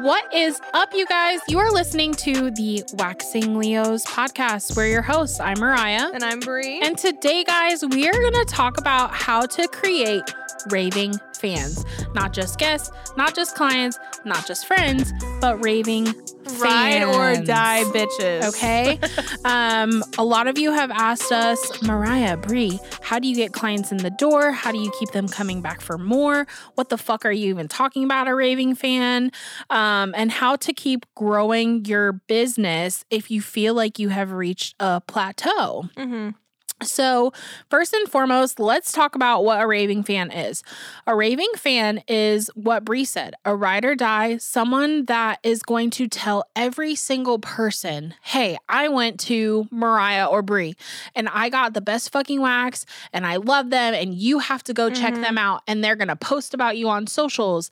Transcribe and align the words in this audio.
What 0.00 0.34
is 0.34 0.60
up, 0.74 0.94
you 0.94 1.06
guys? 1.06 1.40
You 1.48 1.58
are 1.58 1.70
listening 1.70 2.12
to 2.14 2.50
the 2.50 2.82
Waxing 2.94 3.56
Leos 3.56 4.04
podcast. 4.06 4.76
We're 4.76 4.86
your 4.86 5.02
hosts. 5.02 5.40
I'm 5.40 5.58
Mariah. 5.58 6.10
And 6.12 6.22
I'm 6.22 6.40
Brie. 6.40 6.80
And 6.82 6.96
today, 6.96 7.44
guys, 7.44 7.84
we 7.84 8.08
are 8.08 8.12
going 8.12 8.32
to 8.32 8.46
talk 8.46 8.78
about 8.78 9.10
how 9.10 9.46
to 9.46 9.68
create 9.68 10.22
raving 10.70 11.14
fans. 11.38 11.84
Not 12.14 12.32
just 12.32 12.58
guests, 12.58 12.90
not 13.16 13.34
just 13.34 13.54
clients, 13.54 13.98
not 14.24 14.46
just 14.46 14.66
friends, 14.66 15.12
but 15.40 15.62
raving 15.62 16.14
Ride 16.58 17.02
or 17.04 17.42
die, 17.42 17.84
bitches. 17.84 18.48
Okay. 18.48 18.98
um, 19.44 20.02
a 20.18 20.24
lot 20.24 20.46
of 20.46 20.58
you 20.58 20.72
have 20.72 20.90
asked 20.90 21.32
us, 21.32 21.82
Mariah, 21.82 22.36
Brie, 22.36 22.78
how 23.00 23.18
do 23.18 23.28
you 23.28 23.34
get 23.34 23.52
clients 23.52 23.92
in 23.92 23.98
the 23.98 24.10
door? 24.10 24.52
How 24.52 24.72
do 24.72 24.78
you 24.78 24.92
keep 24.98 25.10
them 25.10 25.28
coming 25.28 25.62
back 25.62 25.80
for 25.80 25.98
more? 25.98 26.46
What 26.74 26.88
the 26.88 26.98
fuck 26.98 27.24
are 27.24 27.32
you 27.32 27.50
even 27.50 27.68
talking 27.68 28.04
about 28.04 28.28
a 28.28 28.34
raving 28.34 28.74
fan? 28.74 29.32
Um, 29.68 30.14
and 30.16 30.30
how 30.30 30.56
to 30.56 30.72
keep 30.72 31.06
growing 31.14 31.84
your 31.84 32.12
business 32.12 33.04
if 33.10 33.30
you 33.30 33.40
feel 33.40 33.74
like 33.74 33.98
you 33.98 34.08
have 34.08 34.32
reached 34.32 34.74
a 34.80 35.00
plateau. 35.00 35.88
Mm-hmm. 35.96 36.30
So, 36.82 37.32
first 37.68 37.92
and 37.92 38.08
foremost, 38.08 38.58
let's 38.58 38.92
talk 38.92 39.14
about 39.14 39.44
what 39.44 39.60
a 39.60 39.66
raving 39.66 40.02
fan 40.02 40.30
is. 40.30 40.62
A 41.06 41.14
raving 41.14 41.50
fan 41.56 42.02
is 42.08 42.48
what 42.54 42.84
Bree 42.84 43.04
said 43.04 43.34
a 43.44 43.54
ride 43.54 43.84
or 43.84 43.94
die, 43.94 44.38
someone 44.38 45.04
that 45.06 45.40
is 45.42 45.62
going 45.62 45.90
to 45.90 46.08
tell 46.08 46.44
every 46.56 46.94
single 46.94 47.38
person, 47.38 48.14
hey, 48.22 48.56
I 48.68 48.88
went 48.88 49.20
to 49.20 49.68
Mariah 49.70 50.26
or 50.26 50.42
Bree 50.42 50.74
and 51.14 51.28
I 51.28 51.48
got 51.50 51.74
the 51.74 51.80
best 51.80 52.12
fucking 52.12 52.40
wax 52.40 52.86
and 53.12 53.26
I 53.26 53.36
love 53.36 53.70
them 53.70 53.94
and 53.94 54.14
you 54.14 54.38
have 54.38 54.62
to 54.64 54.72
go 54.74 54.88
check 54.90 55.14
Mhm. 55.14 55.22
them 55.22 55.38
out 55.38 55.62
and 55.66 55.84
they're 55.84 55.96
going 55.96 56.08
to 56.08 56.16
post 56.16 56.54
about 56.54 56.76
you 56.76 56.88
on 56.88 57.06
socials. 57.06 57.70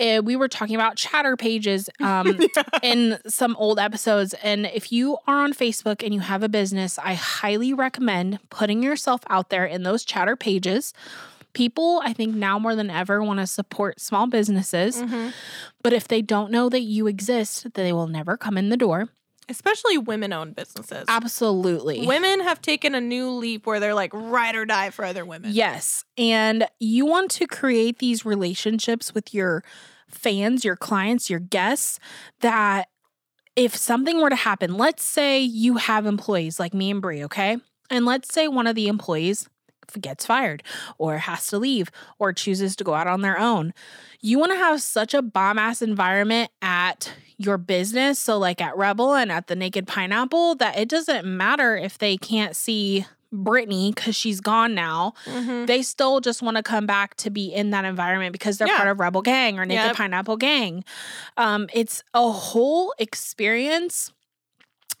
Uh, 0.00 0.20
we 0.24 0.36
were 0.36 0.48
talking 0.48 0.74
about 0.74 0.96
chatter 0.96 1.36
pages 1.36 1.88
um, 2.00 2.38
in 2.82 3.18
some 3.26 3.54
old 3.56 3.78
episodes. 3.78 4.34
And 4.42 4.66
if 4.66 4.90
you 4.90 5.18
are 5.26 5.42
on 5.42 5.52
Facebook 5.52 6.02
and 6.02 6.12
you 6.14 6.20
have 6.20 6.42
a 6.42 6.48
business, 6.48 6.98
I 6.98 7.14
highly 7.14 7.72
recommend 7.72 8.38
putting 8.50 8.82
yourself 8.82 9.20
out 9.28 9.50
there 9.50 9.64
in 9.64 9.82
those 9.82 10.04
chatter 10.04 10.36
pages. 10.36 10.92
People, 11.52 12.00
I 12.02 12.12
think 12.12 12.34
now 12.34 12.58
more 12.58 12.74
than 12.74 12.90
ever, 12.90 13.22
want 13.22 13.40
to 13.40 13.46
support 13.46 14.00
small 14.00 14.26
businesses. 14.26 15.02
Mm-hmm. 15.02 15.30
But 15.82 15.92
if 15.92 16.08
they 16.08 16.22
don't 16.22 16.50
know 16.50 16.68
that 16.68 16.80
you 16.80 17.06
exist, 17.06 17.74
they 17.74 17.92
will 17.92 18.06
never 18.06 18.36
come 18.36 18.56
in 18.56 18.70
the 18.70 18.76
door. 18.76 19.08
Especially 19.48 19.98
women 19.98 20.32
owned 20.32 20.54
businesses. 20.54 21.04
Absolutely. 21.08 22.06
Women 22.06 22.40
have 22.40 22.62
taken 22.62 22.94
a 22.94 23.00
new 23.00 23.28
leap 23.28 23.66
where 23.66 23.80
they're 23.80 23.92
like 23.92 24.12
ride 24.14 24.54
or 24.54 24.64
die 24.64 24.90
for 24.90 25.04
other 25.04 25.26
women. 25.26 25.50
Yes. 25.52 26.04
And 26.16 26.66
you 26.78 27.04
want 27.04 27.30
to 27.32 27.46
create 27.46 27.98
these 27.98 28.24
relationships 28.24 29.12
with 29.12 29.34
your 29.34 29.62
fans, 30.08 30.64
your 30.64 30.76
clients, 30.76 31.28
your 31.28 31.40
guests 31.40 31.98
that 32.40 32.88
if 33.56 33.76
something 33.76 34.20
were 34.20 34.30
to 34.30 34.36
happen, 34.36 34.76
let's 34.78 35.04
say 35.04 35.40
you 35.40 35.76
have 35.76 36.06
employees 36.06 36.58
like 36.58 36.72
me 36.72 36.90
and 36.90 37.02
Brie, 37.02 37.24
okay? 37.24 37.58
And 37.92 38.04
let's 38.06 38.32
say 38.32 38.48
one 38.48 38.66
of 38.66 38.74
the 38.74 38.88
employees 38.88 39.48
gets 40.00 40.24
fired 40.24 40.62
or 40.96 41.18
has 41.18 41.46
to 41.48 41.58
leave 41.58 41.90
or 42.18 42.32
chooses 42.32 42.74
to 42.76 42.84
go 42.84 42.94
out 42.94 43.06
on 43.06 43.20
their 43.20 43.38
own. 43.38 43.74
You 44.20 44.38
want 44.38 44.52
to 44.52 44.56
have 44.58 44.80
such 44.80 45.12
a 45.12 45.20
bomb 45.22 45.58
ass 45.58 45.82
environment 45.82 46.50
at 46.62 47.12
your 47.36 47.58
business. 47.58 48.18
So, 48.18 48.38
like 48.38 48.60
at 48.62 48.76
Rebel 48.76 49.14
and 49.14 49.30
at 49.30 49.48
the 49.48 49.56
Naked 49.56 49.86
Pineapple, 49.86 50.54
that 50.56 50.78
it 50.78 50.88
doesn't 50.88 51.26
matter 51.26 51.76
if 51.76 51.98
they 51.98 52.16
can't 52.16 52.56
see 52.56 53.04
Brittany 53.32 53.92
because 53.94 54.14
she's 54.14 54.40
gone 54.40 54.74
now. 54.74 55.14
Mhm. 55.26 55.66
They 55.66 55.82
still 55.82 56.20
just 56.20 56.42
want 56.42 56.56
to 56.58 56.62
come 56.62 56.86
back 56.86 57.14
to 57.16 57.30
be 57.30 57.52
in 57.52 57.70
that 57.70 57.84
environment 57.84 58.32
because 58.32 58.58
they're 58.58 58.68
Yeah. 58.68 58.76
part 58.76 58.88
of 58.88 59.00
Rebel 59.00 59.22
Gang 59.22 59.58
or 59.58 59.64
Naked 59.66 59.84
Yep. 59.86 59.96
Pineapple 59.96 60.36
Gang. 60.36 60.84
Um, 61.36 61.66
it's 61.72 62.02
a 62.14 62.30
whole 62.30 62.94
experience. 62.98 64.12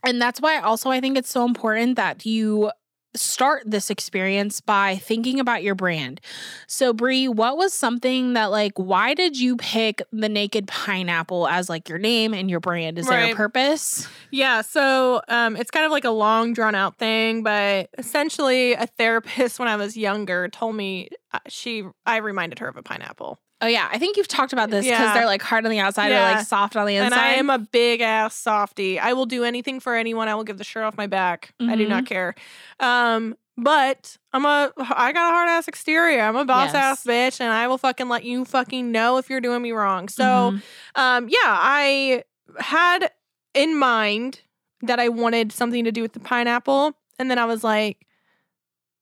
And 0.04 0.20
that's 0.20 0.40
why 0.40 0.58
also 0.58 0.90
I 0.90 1.00
think 1.00 1.16
it's 1.16 1.30
so 1.30 1.44
important 1.44 1.96
that 1.96 2.26
you 2.26 2.70
start 3.14 3.62
this 3.66 3.90
experience 3.90 4.60
by 4.60 4.96
thinking 4.96 5.40
about 5.40 5.62
your 5.62 5.74
brand. 5.74 6.20
So 6.66 6.92
Brie, 6.92 7.28
what 7.28 7.56
was 7.56 7.72
something 7.72 8.34
that 8.34 8.50
like 8.50 8.72
why 8.76 9.14
did 9.14 9.38
you 9.38 9.56
pick 9.56 10.02
the 10.12 10.28
Naked 10.28 10.66
Pineapple 10.66 11.46
as 11.48 11.68
like 11.68 11.88
your 11.88 11.98
name 11.98 12.34
and 12.34 12.50
your 12.50 12.60
brand? 12.60 12.98
Is 12.98 13.06
there 13.06 13.32
a 13.32 13.34
purpose? 13.34 14.06
Yeah, 14.30 14.62
so 14.62 15.22
um, 15.28 15.56
it's 15.56 15.70
kind 15.70 15.84
of 15.84 15.92
like 15.92 16.04
a 16.04 16.10
long, 16.10 16.52
drawn 16.54 16.74
out 16.74 16.98
thing, 16.98 17.42
but 17.42 17.90
essentially, 17.98 18.72
a 18.72 18.86
therapist 18.86 19.58
when 19.58 19.68
I 19.68 19.76
was 19.76 19.96
younger 19.96 20.48
told 20.48 20.74
me 20.76 21.10
uh, 21.32 21.38
she, 21.48 21.84
I 22.06 22.18
reminded 22.18 22.58
her 22.60 22.68
of 22.68 22.76
a 22.76 22.82
pineapple. 22.82 23.38
Oh 23.62 23.66
yeah, 23.68 23.88
I 23.92 23.98
think 23.98 24.16
you've 24.16 24.26
talked 24.28 24.52
about 24.52 24.70
this 24.70 24.84
because 24.84 24.98
Yeah. 24.98 25.14
they're 25.14 25.24
like 25.26 25.40
hard 25.40 25.64
on 25.64 25.70
the 25.70 25.78
outside 25.78 26.10
or 26.10 26.14
Yeah. 26.14 26.32
like 26.32 26.44
soft 26.46 26.74
on 26.76 26.84
the 26.86 26.96
inside. 26.96 27.12
And. 27.12 27.14
I 27.14 27.32
am 27.34 27.48
a 27.48 27.58
big 27.58 28.00
ass 28.00 28.34
softy. 28.34 28.98
I 28.98 29.12
will 29.12 29.24
do 29.26 29.44
anything 29.44 29.78
for 29.80 29.94
anyone. 29.94 30.28
I 30.28 30.34
will 30.34 30.44
give 30.44 30.58
the 30.58 30.64
shirt 30.64 30.82
off 30.82 30.96
my 30.96 31.06
back. 31.06 31.54
I 31.60 31.76
do 31.76 31.86
not 31.88 32.04
care. 32.04 32.34
Um, 32.80 33.36
but 33.56 34.16
I'm 34.32 34.44
a 34.44 34.72
I 34.78 35.12
got 35.12 35.30
a 35.30 35.34
hard 35.34 35.48
ass 35.48 35.68
exterior. 35.68 36.22
I'm 36.22 36.36
a 36.36 36.44
boss 36.44 36.74
ass 36.74 37.04
bitch, 37.04 37.40
and 37.40 37.52
I 37.52 37.68
will 37.68 37.78
fucking 37.78 38.08
let 38.08 38.24
you 38.24 38.44
fucking 38.44 38.90
know 38.90 39.18
if 39.18 39.30
you're 39.30 39.40
doing 39.40 39.62
me 39.62 39.72
wrong. 39.72 40.08
So, 40.08 40.24
Mhm. 40.24 40.62
um, 40.96 41.28
yeah, 41.28 41.36
I 41.44 42.24
had 42.58 43.10
in 43.54 43.76
mind 43.78 44.40
that 44.80 44.98
I 44.98 45.08
wanted 45.08 45.52
something 45.52 45.84
to 45.84 45.92
do 45.92 46.02
with 46.02 46.14
the 46.14 46.20
pineapple, 46.20 46.94
and 47.18 47.30
then 47.30 47.38
I 47.38 47.44
was 47.44 47.62
like, 47.62 47.98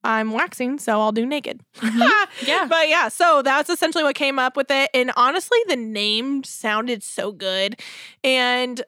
I'm 0.02 0.30
waxing, 0.32 0.78
so 0.78 1.00
I'll 1.00 1.12
do 1.12 1.26
naked. 1.26 1.60
Mhm. 1.76 2.26
Yeah. 2.46 2.66
But 2.66 2.88
yeah, 2.88 3.08
so 3.08 3.42
that's 3.42 3.68
essentially 3.68 4.02
what 4.02 4.14
came 4.14 4.38
up 4.38 4.56
with 4.56 4.70
it. 4.70 4.88
And 4.94 5.12
honestly, 5.16 5.58
the 5.68 5.76
name 5.76 6.42
sounded 6.42 7.02
so 7.02 7.32
good. 7.32 7.78
And 8.24 8.80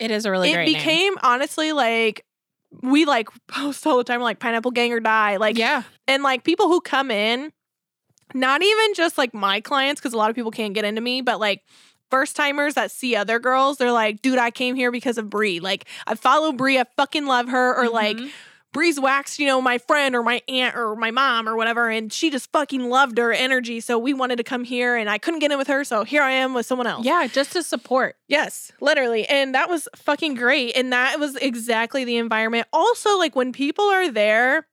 it 0.00 0.10
is 0.10 0.24
a 0.26 0.30
really 0.30 0.50
it 0.50 0.54
great 0.54 0.64
name. 0.66 0.74
became 0.74 1.14
honestly 1.22 1.72
like 1.72 2.24
we 2.82 3.04
like 3.04 3.28
post 3.48 3.86
all 3.86 3.96
the 3.96 4.04
time 4.04 4.20
like 4.20 4.40
pineapple 4.40 4.72
gang 4.72 4.92
or 4.92 5.00
die. 5.00 5.36
Like 5.36 5.56
yeah. 5.56 5.84
and 6.06 6.22
like 6.22 6.44
people 6.44 6.68
who 6.68 6.80
come 6.80 7.10
in, 7.10 7.52
not 8.34 8.62
even 8.62 8.94
just 8.94 9.16
like 9.16 9.32
my 9.32 9.60
clients, 9.60 10.00
because 10.00 10.12
a 10.12 10.16
lot 10.16 10.30
of 10.30 10.36
people 10.36 10.50
can't 10.50 10.74
get 10.74 10.84
into 10.84 11.00
me, 11.00 11.20
but 11.20 11.38
like 11.38 11.62
first 12.10 12.36
timers 12.36 12.74
that 12.74 12.90
see 12.90 13.14
other 13.14 13.38
girls, 13.38 13.78
they're 13.78 13.92
like, 13.92 14.22
dude, 14.22 14.38
I 14.38 14.50
came 14.50 14.74
here 14.74 14.90
because 14.90 15.18
of 15.18 15.30
Brie. 15.30 15.60
Like 15.60 15.86
I 16.06 16.14
follow 16.14 16.52
Brie, 16.52 16.78
I 16.78 16.84
fucking 16.96 17.26
love 17.26 17.48
her, 17.48 17.76
or 17.76 17.88
like 17.88 18.18
Bree's 18.72 19.00
waxed, 19.00 19.38
you 19.38 19.46
know, 19.46 19.60
my 19.62 19.78
friend 19.78 20.14
or 20.14 20.22
my 20.22 20.42
aunt 20.46 20.76
or 20.76 20.94
my 20.94 21.10
mom 21.10 21.48
or 21.48 21.56
whatever, 21.56 21.88
and 21.88 22.12
she 22.12 22.30
just 22.30 22.52
fucking 22.52 22.88
loved 22.90 23.16
her 23.18 23.32
energy. 23.32 23.80
So 23.80 23.98
we 23.98 24.12
wanted 24.12 24.36
to 24.36 24.44
come 24.44 24.62
here 24.64 24.94
and 24.94 25.08
I 25.08 25.16
couldn't 25.18 25.40
get 25.40 25.50
in 25.50 25.58
with 25.58 25.68
her. 25.68 25.84
So 25.84 26.04
here 26.04 26.22
I 26.22 26.32
am 26.32 26.52
with 26.52 26.66
someone 26.66 26.86
else. 26.86 27.04
yeah, 27.06 27.26
just 27.26 27.52
to 27.52 27.62
support. 27.62 28.16
Yes, 28.28 28.70
literally. 28.80 29.26
And 29.26 29.54
that 29.54 29.70
was 29.70 29.88
fucking 29.96 30.34
great. 30.34 30.76
And 30.76 30.92
that 30.92 31.18
was 31.18 31.36
exactly 31.36 32.04
the 32.04 32.18
environment. 32.18 32.66
Also, 32.72 33.16
like 33.18 33.34
when 33.34 33.52
people 33.52 33.84
are 33.86 34.10
there, 34.10 34.66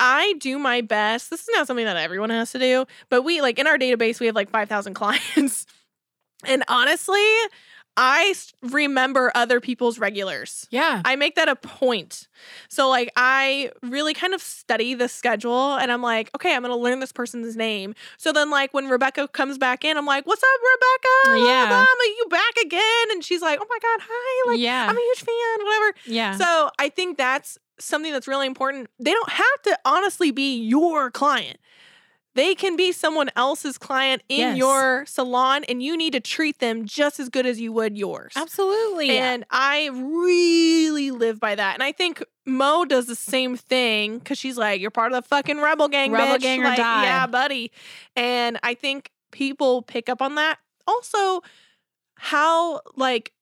I 0.00 0.34
do 0.38 0.58
my 0.58 0.80
best. 0.80 1.28
This 1.28 1.40
is 1.42 1.48
not 1.52 1.66
something 1.66 1.84
that 1.84 1.96
everyone 1.96 2.30
has 2.30 2.52
to 2.52 2.58
do, 2.58 2.86
but 3.10 3.22
we 3.22 3.42
like 3.42 3.58
in 3.58 3.66
our 3.66 3.76
database, 3.76 4.20
we 4.20 4.26
have 4.26 4.36
like 4.36 4.48
5,000 4.48 4.94
clients. 4.94 5.66
And 6.44 6.62
honestly, 6.68 7.20
I 8.00 8.32
remember 8.62 9.32
other 9.34 9.60
people's 9.60 9.98
regulars. 9.98 10.68
Yeah. 10.70 11.02
I 11.04 11.16
make 11.16 11.34
that 11.34 11.48
a 11.48 11.56
point. 11.56 12.28
So 12.68 12.88
like 12.88 13.10
I 13.16 13.72
really 13.82 14.14
kind 14.14 14.34
of 14.34 14.40
study 14.40 14.94
the 14.94 15.08
schedule 15.08 15.74
and 15.74 15.90
I'm 15.90 16.00
like, 16.00 16.30
okay, 16.36 16.54
I'm 16.54 16.62
gonna 16.62 16.76
learn 16.76 17.00
this 17.00 17.10
person's 17.10 17.56
name. 17.56 17.96
So 18.16 18.32
then 18.32 18.50
like 18.50 18.72
when 18.72 18.86
Rebecca 18.86 19.26
comes 19.26 19.58
back 19.58 19.84
in, 19.84 19.96
I'm 19.96 20.06
like, 20.06 20.28
what's 20.28 20.42
up, 20.42 20.60
Rebecca? 21.26 21.44
Yeah. 21.48 21.68
Mom, 21.70 21.86
are 21.86 22.04
you 22.04 22.26
back 22.30 22.56
again? 22.64 23.10
And 23.10 23.24
she's 23.24 23.42
like, 23.42 23.58
oh 23.60 23.66
my 23.68 23.78
God, 23.82 24.06
hi. 24.08 24.50
Like 24.52 24.60
yeah. 24.60 24.86
I'm 24.88 24.96
a 24.96 25.00
huge 25.00 25.18
fan, 25.24 25.66
whatever. 25.66 25.94
yeah. 26.06 26.36
So 26.36 26.70
I 26.78 26.90
think 26.90 27.18
that's 27.18 27.58
something 27.80 28.12
that's 28.12 28.28
really 28.28 28.46
important. 28.46 28.88
They 29.00 29.12
don't 29.12 29.30
have 29.30 29.62
to 29.64 29.78
honestly 29.84 30.30
be 30.30 30.56
your 30.62 31.10
client. 31.10 31.58
They 32.38 32.54
can 32.54 32.76
be 32.76 32.92
someone 32.92 33.30
else's 33.34 33.78
client 33.78 34.22
in 34.28 34.38
Yes. 34.38 34.56
your 34.58 35.04
salon 35.06 35.64
and 35.64 35.82
you 35.82 35.96
need 35.96 36.12
to 36.12 36.20
treat 36.20 36.60
them 36.60 36.84
just 36.86 37.18
as 37.18 37.28
good 37.28 37.46
as 37.46 37.60
you 37.60 37.72
would 37.72 37.98
yours. 37.98 38.32
Absolutely. 38.36 39.18
And 39.18 39.44
I 39.50 39.90
really 39.92 41.10
live 41.10 41.40
by 41.40 41.56
that. 41.56 41.74
And 41.74 41.82
I 41.82 41.90
think 41.90 42.22
Mo 42.46 42.84
does 42.84 43.06
the 43.06 43.16
same 43.16 43.56
thing 43.56 44.18
because 44.18 44.38
she's 44.38 44.56
like, 44.56 44.80
You're 44.80 44.92
part 44.92 45.12
of 45.12 45.20
the 45.20 45.28
fucking 45.28 45.58
rebel 45.60 45.88
gang, 45.88 46.12
Rebel 46.12 46.36
bitch. 46.36 46.42
gang 46.42 46.60
or 46.60 46.64
Like, 46.66 46.76
die. 46.76 47.02
Yeah, 47.04 47.26
buddy. 47.26 47.72
And 48.14 48.60
I 48.62 48.74
think 48.74 49.10
people 49.32 49.82
pick 49.82 50.08
up 50.08 50.22
on 50.22 50.36
that. 50.36 50.58
Also, 50.86 51.42
how 52.16 52.80
like 52.96 53.32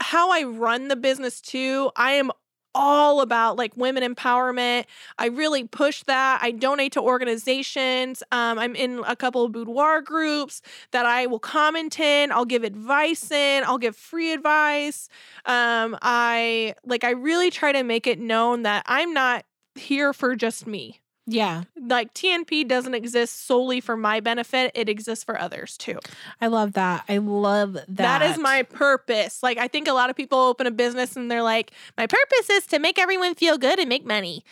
how 0.00 0.30
I 0.32 0.42
run 0.42 0.88
the 0.88 0.96
business 0.96 1.40
too. 1.40 1.90
I 1.96 2.12
am 2.12 2.30
all 2.74 3.20
about 3.20 3.56
like 3.56 3.76
women 3.76 4.02
empowerment. 4.02 4.84
I 5.18 5.26
really 5.26 5.64
push 5.64 6.02
that. 6.04 6.40
I 6.42 6.50
donate 6.50 6.92
to 6.92 7.00
organizations. 7.00 8.22
Um, 8.32 8.58
I'm 8.58 8.74
in 8.74 9.02
a 9.06 9.16
couple 9.16 9.44
of 9.44 9.52
boudoir 9.52 10.02
groups 10.02 10.62
that 10.90 11.06
I 11.06 11.26
will 11.26 11.38
comment 11.38 11.98
in. 12.00 12.32
I'll 12.32 12.44
give 12.44 12.64
advice 12.64 13.30
in. 13.30 13.64
I'll 13.64 13.78
give 13.78 13.96
free 13.96 14.32
advice. 14.32 15.08
Um, 15.46 15.96
I 16.02 16.74
like 16.84 17.04
I 17.04 17.10
really 17.10 17.50
try 17.50 17.72
to 17.72 17.82
make 17.82 18.06
it 18.06 18.18
known 18.18 18.62
that 18.62 18.84
I'm 18.86 19.12
not 19.12 19.44
here 19.74 20.12
for 20.12 20.36
just 20.36 20.66
me. 20.66 21.00
Yeah. 21.26 21.64
Like 21.80 22.12
TNP 22.12 22.68
doesn't 22.68 22.94
exist 22.94 23.46
solely 23.46 23.80
for 23.80 23.96
my 23.96 24.20
benefit, 24.20 24.72
it 24.74 24.88
exists 24.88 25.24
for 25.24 25.40
others 25.40 25.76
too. 25.76 25.98
I 26.40 26.48
love 26.48 26.74
that. 26.74 27.04
I 27.08 27.18
love 27.18 27.74
that. 27.74 27.96
That 27.96 28.22
is 28.22 28.38
my 28.38 28.62
purpose. 28.62 29.42
Like 29.42 29.58
I 29.58 29.68
think 29.68 29.88
a 29.88 29.92
lot 29.92 30.10
of 30.10 30.16
people 30.16 30.38
open 30.38 30.66
a 30.66 30.70
business 30.70 31.16
and 31.16 31.30
they're 31.30 31.42
like, 31.42 31.72
my 31.96 32.06
purpose 32.06 32.50
is 32.50 32.66
to 32.66 32.78
make 32.78 32.98
everyone 32.98 33.34
feel 33.34 33.56
good 33.56 33.78
and 33.78 33.88
make 33.88 34.04
money. 34.04 34.44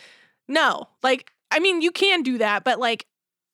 No. 0.47 0.87
Like 1.03 1.31
I 1.51 1.59
mean, 1.59 1.81
you 1.81 1.91
can 1.91 2.23
do 2.23 2.39
that, 2.39 2.63
but 2.63 2.79
like 2.79 3.05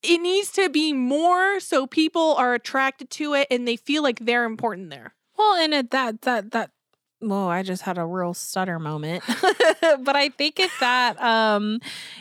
it 0.02 0.20
needs 0.20 0.52
to 0.54 0.70
be 0.70 0.94
more 0.94 1.60
so 1.60 1.86
people 1.86 2.36
are 2.36 2.54
attracted 2.54 3.10
to 3.10 3.34
it 3.34 3.48
and 3.52 3.68
they 3.68 3.76
feel 3.76 4.02
like 4.02 4.20
they're 4.20 4.46
important 4.46 4.90
there. 4.90 5.14
Well, 5.38 5.56
and 5.56 5.74
it, 5.74 5.92
that 5.92 6.22
that 6.22 6.52
that 6.52 6.72
well, 7.22 7.48
I 7.48 7.64
just 7.64 7.82
had 7.84 7.98
a 7.98 8.06
real 8.06 8.34
stutter 8.34 8.80
moment. 8.80 9.24
but 9.82 10.16
I 10.16 10.30
think 10.30 10.60
it's 10.60 10.80
that 10.80 11.22
um 11.22 11.80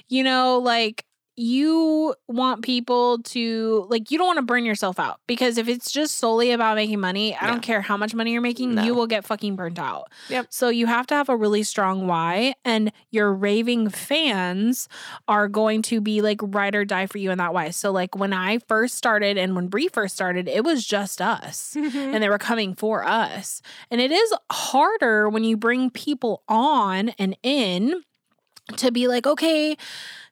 you 0.08 0.22
know, 0.24 0.58
like 0.58 1.04
you 1.38 2.14
want 2.26 2.62
people 2.62 3.18
to 3.22 3.86
like 3.88 4.10
you 4.10 4.18
don't 4.18 4.26
want 4.26 4.38
to 4.38 4.42
burn 4.42 4.64
yourself 4.64 4.98
out 4.98 5.20
because 5.28 5.56
if 5.56 5.68
it's 5.68 5.92
just 5.92 6.16
solely 6.16 6.50
about 6.50 6.74
making 6.74 6.98
money, 7.00 7.36
I 7.36 7.46
don't 7.46 7.62
care 7.62 7.80
how 7.80 7.96
much 7.96 8.14
money 8.14 8.32
you're 8.32 8.42
making, 8.42 8.74
No. 8.74 8.82
you 8.82 8.94
will 8.94 9.06
get 9.06 9.24
fucking 9.24 9.54
burnt 9.54 9.78
out. 9.78 10.10
Yep. 10.28 10.46
So 10.50 10.68
you 10.68 10.86
have 10.86 11.06
to 11.08 11.14
have 11.14 11.28
a 11.28 11.36
really 11.36 11.62
strong 11.62 12.08
why 12.08 12.54
and 12.64 12.90
your 13.10 13.32
raving 13.32 13.88
fans 13.90 14.88
are 15.28 15.46
going 15.46 15.82
to 15.82 16.00
be 16.00 16.22
like 16.22 16.40
ride 16.42 16.74
or 16.74 16.84
die 16.84 17.06
for 17.06 17.18
you 17.18 17.30
in 17.30 17.38
that 17.38 17.54
way. 17.54 17.70
So 17.70 17.92
like 17.92 18.16
when 18.16 18.32
I 18.32 18.58
first 18.58 18.96
started 18.96 19.38
and 19.38 19.54
when 19.54 19.68
Bree 19.68 19.88
first 19.88 20.14
started, 20.16 20.48
it 20.48 20.64
was 20.64 20.84
just 20.84 21.22
us 21.22 21.74
mm-hmm. 21.76 21.96
and 21.96 22.22
they 22.22 22.28
were 22.28 22.38
coming 22.38 22.74
for 22.74 23.04
us. 23.04 23.62
And 23.90 24.00
it 24.00 24.10
is 24.10 24.34
harder 24.50 25.28
when 25.28 25.44
you 25.44 25.56
bring 25.56 25.90
people 25.90 26.42
on 26.48 27.10
and 27.10 27.36
in 27.44 28.02
to 28.76 28.90
be 28.92 29.08
like, 29.08 29.26
okay, 29.26 29.76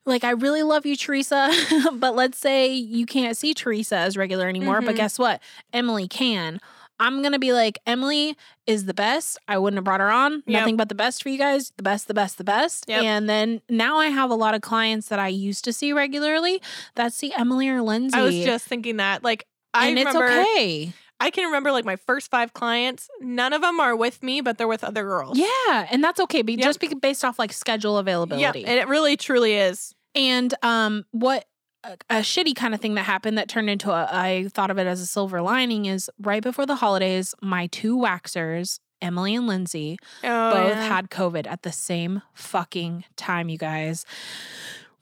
like 0.04 0.24
I 0.24 0.30
really 0.30 0.62
love 0.62 0.86
you, 0.86 0.96
Teresa, 0.96 1.50
but 1.94 2.14
let's 2.14 2.38
say 2.38 2.72
you 2.72 3.06
can't 3.06 3.36
see 3.36 3.54
Teresa 3.54 3.96
as 3.96 4.16
regular 4.16 4.48
anymore. 4.48 4.80
But 4.80 4.94
Mhm. 4.94 4.98
guess 4.98 5.18
what? 5.18 5.40
Emily 5.72 6.06
can. 6.08 6.60
I'm 6.98 7.22
gonna 7.22 7.38
be 7.38 7.52
like, 7.52 7.78
Emily 7.86 8.36
is 8.66 8.86
the 8.86 8.94
best. 8.94 9.38
I 9.48 9.58
wouldn't 9.58 9.76
have 9.76 9.84
brought 9.84 10.00
her 10.00 10.10
on. 10.10 10.42
Yep. 10.46 10.60
Nothing 10.60 10.76
but 10.76 10.88
the 10.88 10.94
best 10.94 11.22
for 11.22 11.28
you 11.28 11.36
guys. 11.36 11.72
The 11.76 11.82
best, 11.82 12.08
the 12.08 12.14
best, 12.14 12.38
the 12.38 12.44
best. 12.44 12.84
Yep. 12.88 13.02
And 13.02 13.28
then 13.28 13.60
now 13.68 13.98
I 13.98 14.06
have 14.06 14.30
a 14.30 14.34
lot 14.34 14.54
of 14.54 14.62
clients 14.62 15.08
that 15.08 15.18
I 15.18 15.28
used 15.28 15.64
to 15.64 15.72
see 15.74 15.92
regularly 15.92 16.62
that 16.94 17.12
see 17.12 17.34
Emily 17.36 17.68
or 17.68 17.82
Lindsay. 17.82 18.16
I 18.16 18.22
was 18.22 18.34
just 18.36 18.64
thinking 18.66 18.96
that. 18.96 19.22
Like 19.22 19.46
I 19.74 19.88
and 19.88 19.98
it's 19.98 20.06
remember 20.06 20.26
okay. 20.40 20.92
I 21.18 21.30
can 21.30 21.46
remember 21.46 21.72
like 21.72 21.84
my 21.84 21.96
first 21.96 22.30
five 22.30 22.52
clients, 22.52 23.08
none 23.20 23.52
of 23.52 23.62
them 23.62 23.80
are 23.80 23.96
with 23.96 24.22
me, 24.22 24.40
but 24.42 24.58
they're 24.58 24.68
with 24.68 24.84
other 24.84 25.02
girls. 25.02 25.38
Yeah, 25.38 25.86
and 25.90 26.04
that's 26.04 26.20
okay. 26.20 26.42
Be 26.42 26.54
Yep. 26.54 26.62
just 26.62 26.80
be 26.80 26.88
based 26.94 27.24
off 27.24 27.38
like 27.38 27.52
schedule 27.52 27.96
availability. 27.98 28.60
Yeah, 28.60 28.68
and 28.68 28.78
it 28.78 28.86
really 28.88 29.16
truly 29.16 29.54
is. 29.54 29.94
And 30.14 30.52
um, 30.62 31.04
what 31.12 31.46
a, 31.84 31.96
a 32.10 32.14
shitty 32.16 32.54
kind 32.56 32.74
of 32.74 32.80
thing 32.80 32.94
that 32.96 33.04
happened 33.04 33.38
that 33.38 33.48
turned 33.48 33.70
into 33.70 33.90
a, 33.90 34.08
I 34.10 34.48
thought 34.52 34.70
of 34.70 34.78
it 34.78 34.86
as 34.86 35.00
a 35.00 35.06
silver 35.06 35.40
lining 35.40 35.86
is 35.86 36.10
right 36.20 36.42
before 36.42 36.66
the 36.66 36.76
holidays, 36.76 37.34
my 37.40 37.66
two 37.68 37.96
waxers, 37.96 38.78
Emily 39.02 39.34
and 39.34 39.46
Lindsay, 39.46 39.98
Oh, 40.24 40.50
both 40.52 40.70
yeah. 40.76 40.88
had 40.88 41.10
COVID 41.10 41.46
at 41.46 41.62
the 41.62 41.72
same 41.72 42.22
fucking 42.34 43.04
time, 43.16 43.48
you 43.50 43.58
guys. 43.58 44.04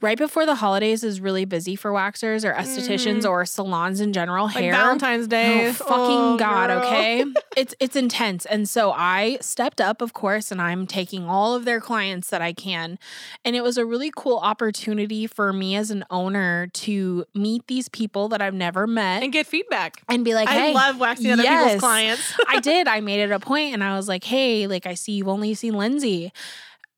Right 0.05 0.19
before 0.19 0.45
the 0.45 0.57
holidays 0.57 1.03
is 1.03 1.19
really 1.21 1.47
busy 1.47 1.77
for 1.77 1.91
waxers 1.93 2.45
or 2.45 2.53
estheticians 2.53 3.23
Mhm. 3.23 3.31
or 3.31 3.45
salons 3.47 4.01
in 4.01 4.13
general. 4.13 4.47
like 4.47 4.57
hair. 4.57 4.73
Valentine's 4.73 5.27
Day. 5.27 5.69
Oh, 5.69 5.73
fucking 5.73 5.95
Oh, 5.97 6.37
god, 6.37 6.69
girl. 6.69 6.81
okay? 6.85 7.25
it's 7.57 7.75
it's 7.81 7.97
intense. 7.97 8.45
And 8.45 8.69
so 8.69 8.93
I 8.93 9.39
stepped 9.41 9.81
up, 9.81 10.03
of 10.03 10.13
course, 10.13 10.53
and 10.53 10.61
I'm 10.61 10.87
taking 10.87 11.27
all 11.27 11.55
of 11.55 11.65
their 11.65 11.81
clients 11.81 12.29
that 12.29 12.43
I 12.43 12.53
can. 12.53 12.99
And 13.47 13.57
it 13.57 13.63
was 13.63 13.79
a 13.79 13.87
really 13.87 14.13
cool 14.15 14.39
opportunity 14.39 15.27
for 15.27 15.53
me 15.55 15.75
as 15.75 15.91
an 15.91 16.05
owner 16.11 16.67
to 16.85 17.25
meet 17.35 17.67
these 17.67 17.89
people 17.89 18.29
that 18.29 18.43
I've 18.43 18.53
never 18.55 18.87
met 18.87 19.23
and 19.23 19.33
get 19.33 19.47
feedback. 19.47 20.03
and 20.09 20.23
be 20.25 20.35
like, 20.35 20.49
I 20.51 20.73
love 20.73 21.01
waxing 21.01 21.31
other 21.33 21.43
yes. 21.43 21.65
people's 21.65 21.81
clients. 21.81 22.35
I 22.49 22.61
did. 22.61 22.87
I 22.89 23.01
made 23.01 23.21
it 23.21 23.31
a 23.31 23.41
point 23.41 23.73
and 23.73 23.83
I 23.83 23.97
was 23.97 24.07
like, 24.09 24.25
hey, 24.25 24.67
like 24.67 24.85
I 24.87 24.93
see 24.95 25.13
you've 25.13 25.29
only 25.29 25.55
seen 25.55 25.75
Lindsay. 25.75 26.31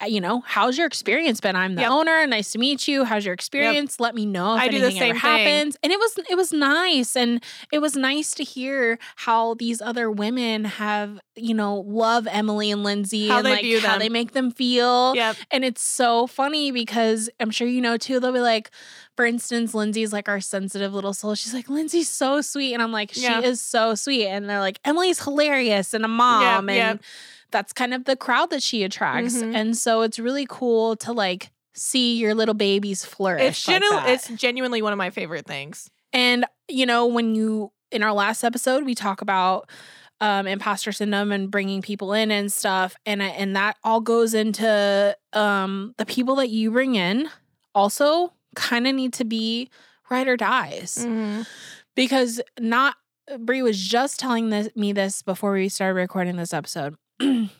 Uh, 0.03 0.07
You 0.07 0.21
know, 0.21 0.43
how's 0.47 0.77
your 0.77 0.87
experience 0.87 1.41
been? 1.41 1.57
I'm 1.57 1.75
the 1.75 1.81
Yep. 1.83 1.91
owner. 1.91 2.27
Nice 2.27 2.53
to 2.53 2.59
meet 2.59 2.87
you. 2.87 3.05
How's 3.05 3.25
your 3.25 3.33
experience? 3.33 3.99
Let 3.99 4.15
me 4.15 4.27
know 4.27 4.55
if 4.55 4.61
I 4.61 4.69
do 4.69 4.79
the 4.79 4.85
anything 4.87 5.01
same 5.01 5.11
ever 5.17 5.21
thing. 5.21 5.31
happens. 5.47 5.77
And 5.83 5.91
it 5.91 5.99
was 5.99 6.19
it 6.29 6.35
was 6.35 6.53
nice. 6.53 7.17
And 7.17 7.43
it 7.73 7.79
was 7.79 7.97
nice 7.97 8.35
to 8.35 8.45
hear 8.45 8.99
how 9.17 9.55
these 9.55 9.81
other 9.81 10.11
women 10.11 10.65
have, 10.67 11.19
you 11.35 11.55
know, 11.55 11.77
love 11.87 12.27
Emily 12.31 12.71
and 12.71 12.83
Lindsay 12.85 13.29
How 13.29 13.39
and 13.39 13.47
they 13.47 13.51
like 13.73 13.83
how 13.83 13.93
them. 13.93 13.99
they 14.01 14.09
make 14.11 14.33
them 14.33 14.51
feel. 14.51 15.15
yep. 15.17 15.35
And 15.51 15.65
it's 15.65 15.83
so 15.83 16.27
funny 16.27 16.71
because 16.73 17.31
I'm 17.41 17.51
sure 17.51 17.67
you 17.67 17.81
know 17.81 17.97
too, 17.97 18.21
they'll 18.21 18.33
be 18.33 18.41
like, 18.41 18.71
for 19.17 19.25
instance, 19.25 19.73
Lindsay's 19.73 20.13
like 20.13 20.29
our 20.29 20.41
sensitive 20.43 20.93
little 20.93 21.15
soul. 21.15 21.35
She's 21.35 21.55
like, 21.55 21.71
Lindsay's 21.71 22.11
so 22.11 22.43
sweet. 22.43 22.75
And 22.75 22.83
I'm 22.83 22.93
like, 22.93 23.13
she 23.15 23.23
Yeah. 23.23 23.41
is 23.41 23.63
so 23.63 23.95
sweet. 23.95 24.27
And 24.27 24.47
they're 24.49 24.61
like, 24.61 24.79
Emily's 24.85 25.23
hilarious 25.25 25.95
and 25.95 26.05
a 26.05 26.09
mom. 26.09 26.69
and 26.69 26.77
yep. 26.77 27.01
That's 27.57 27.73
kind 27.73 27.95
of 27.95 28.05
the 28.05 28.17
crowd 28.17 28.51
that 28.51 28.63
she 28.63 28.83
attracts. 28.85 29.37
Mhm. 29.37 29.55
And 29.55 29.77
so 29.77 30.03
it's 30.03 30.19
really 30.19 30.47
cool 30.49 30.95
to 30.97 31.13
like 31.13 31.51
see 31.75 32.17
your 32.17 32.35
little 32.35 32.55
babies 32.55 33.05
flourish. 33.05 33.43
It's, 33.43 33.65
genu- 33.65 33.89
that. 33.91 34.09
it's 34.11 34.29
genuinely 34.29 34.83
one 34.83 34.93
of 34.93 34.99
my 34.99 35.11
favorite 35.11 35.47
things. 35.47 35.91
And 36.13 36.45
you 36.69 36.85
know, 36.87 37.07
when 37.07 37.35
you 37.35 37.73
in 37.91 38.03
our 38.03 38.13
last 38.13 38.45
episode, 38.45 38.85
we 38.85 38.95
talk 38.95 39.23
about 39.23 39.71
um, 40.21 40.47
imposter 40.47 40.93
syndrome 40.93 41.33
and 41.33 41.51
bringing 41.51 41.83
people 41.83 42.13
in 42.13 42.31
and 42.31 42.53
stuff, 42.53 42.95
and 43.07 43.23
and 43.23 43.55
that 43.57 43.77
all 43.85 44.01
goes 44.01 44.35
into 44.35 45.17
um, 45.33 45.95
the 45.99 46.07
people 46.07 46.37
that 46.37 46.49
you 46.51 46.71
bring 46.71 46.95
in. 46.95 47.29
Also, 47.75 48.33
kind 48.55 48.87
of 48.87 48.95
need 48.95 49.13
to 49.15 49.25
be 49.25 49.71
ride 50.11 50.29
or 50.29 50.37
dies 50.37 50.97
Mm-hmm. 51.01 51.43
because 51.95 52.41
not 52.59 52.97
Brie 53.39 53.61
was 53.63 53.79
just 53.79 54.19
telling 54.21 54.51
this, 54.51 54.69
me 54.77 54.93
this 54.93 55.21
before 55.23 55.53
we 55.53 55.69
started 55.69 55.95
recording 55.95 56.37
this 56.37 56.55
episode. 56.55 56.95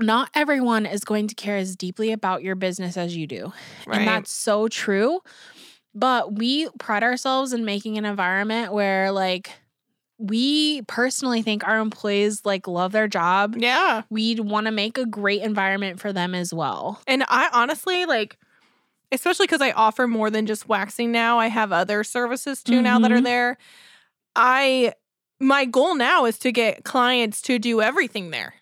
not 0.00 0.30
everyone 0.34 0.86
is 0.86 1.04
going 1.04 1.26
to 1.28 1.34
care 1.34 1.56
as 1.56 1.74
deeply 1.76 2.12
about 2.12 2.42
your 2.42 2.54
business 2.54 2.96
as 2.96 3.16
you 3.16 3.26
do. 3.26 3.52
Right. 3.86 3.98
And 3.98 4.08
that's 4.08 4.30
so 4.30 4.68
true. 4.68 5.20
But 5.94 6.34
we 6.34 6.68
pride 6.78 7.02
ourselves 7.02 7.52
in 7.52 7.64
making 7.64 7.98
an 7.98 8.04
environment 8.04 8.72
where 8.72 9.10
like 9.10 9.50
we 10.18 10.82
personally 10.82 11.42
think 11.42 11.66
our 11.66 11.78
employees 11.78 12.42
like 12.44 12.66
love 12.68 12.92
their 12.92 13.08
job. 13.08 13.56
yeah. 13.58 14.02
We'd 14.10 14.40
want 14.40 14.66
to 14.66 14.72
make 14.72 14.98
a 14.98 15.06
great 15.06 15.42
environment 15.42 16.00
for 16.00 16.12
them 16.12 16.34
as 16.34 16.52
well. 16.52 17.00
And 17.06 17.24
I 17.28 17.48
honestly 17.52 18.04
like, 18.04 18.36
especially 19.10 19.46
because 19.46 19.62
I 19.62 19.70
offer 19.72 20.06
more 20.06 20.30
than 20.30 20.46
just 20.46 20.68
waxing 20.68 21.10
now, 21.12 21.38
I 21.38 21.48
have 21.48 21.72
other 21.72 22.04
services 22.04 22.62
too 22.62 22.82
now 22.82 22.98
that 23.00 23.10
are 23.12 23.18
Mhm. 23.20 23.24
there. 23.24 23.58
I, 24.36 24.92
my 25.40 25.64
goal 25.64 25.94
now 25.94 26.24
is 26.26 26.38
to 26.40 26.52
get 26.52 26.84
clients 26.84 27.40
to 27.42 27.58
do 27.58 27.80
everything 27.80 28.30
there. 28.30 28.54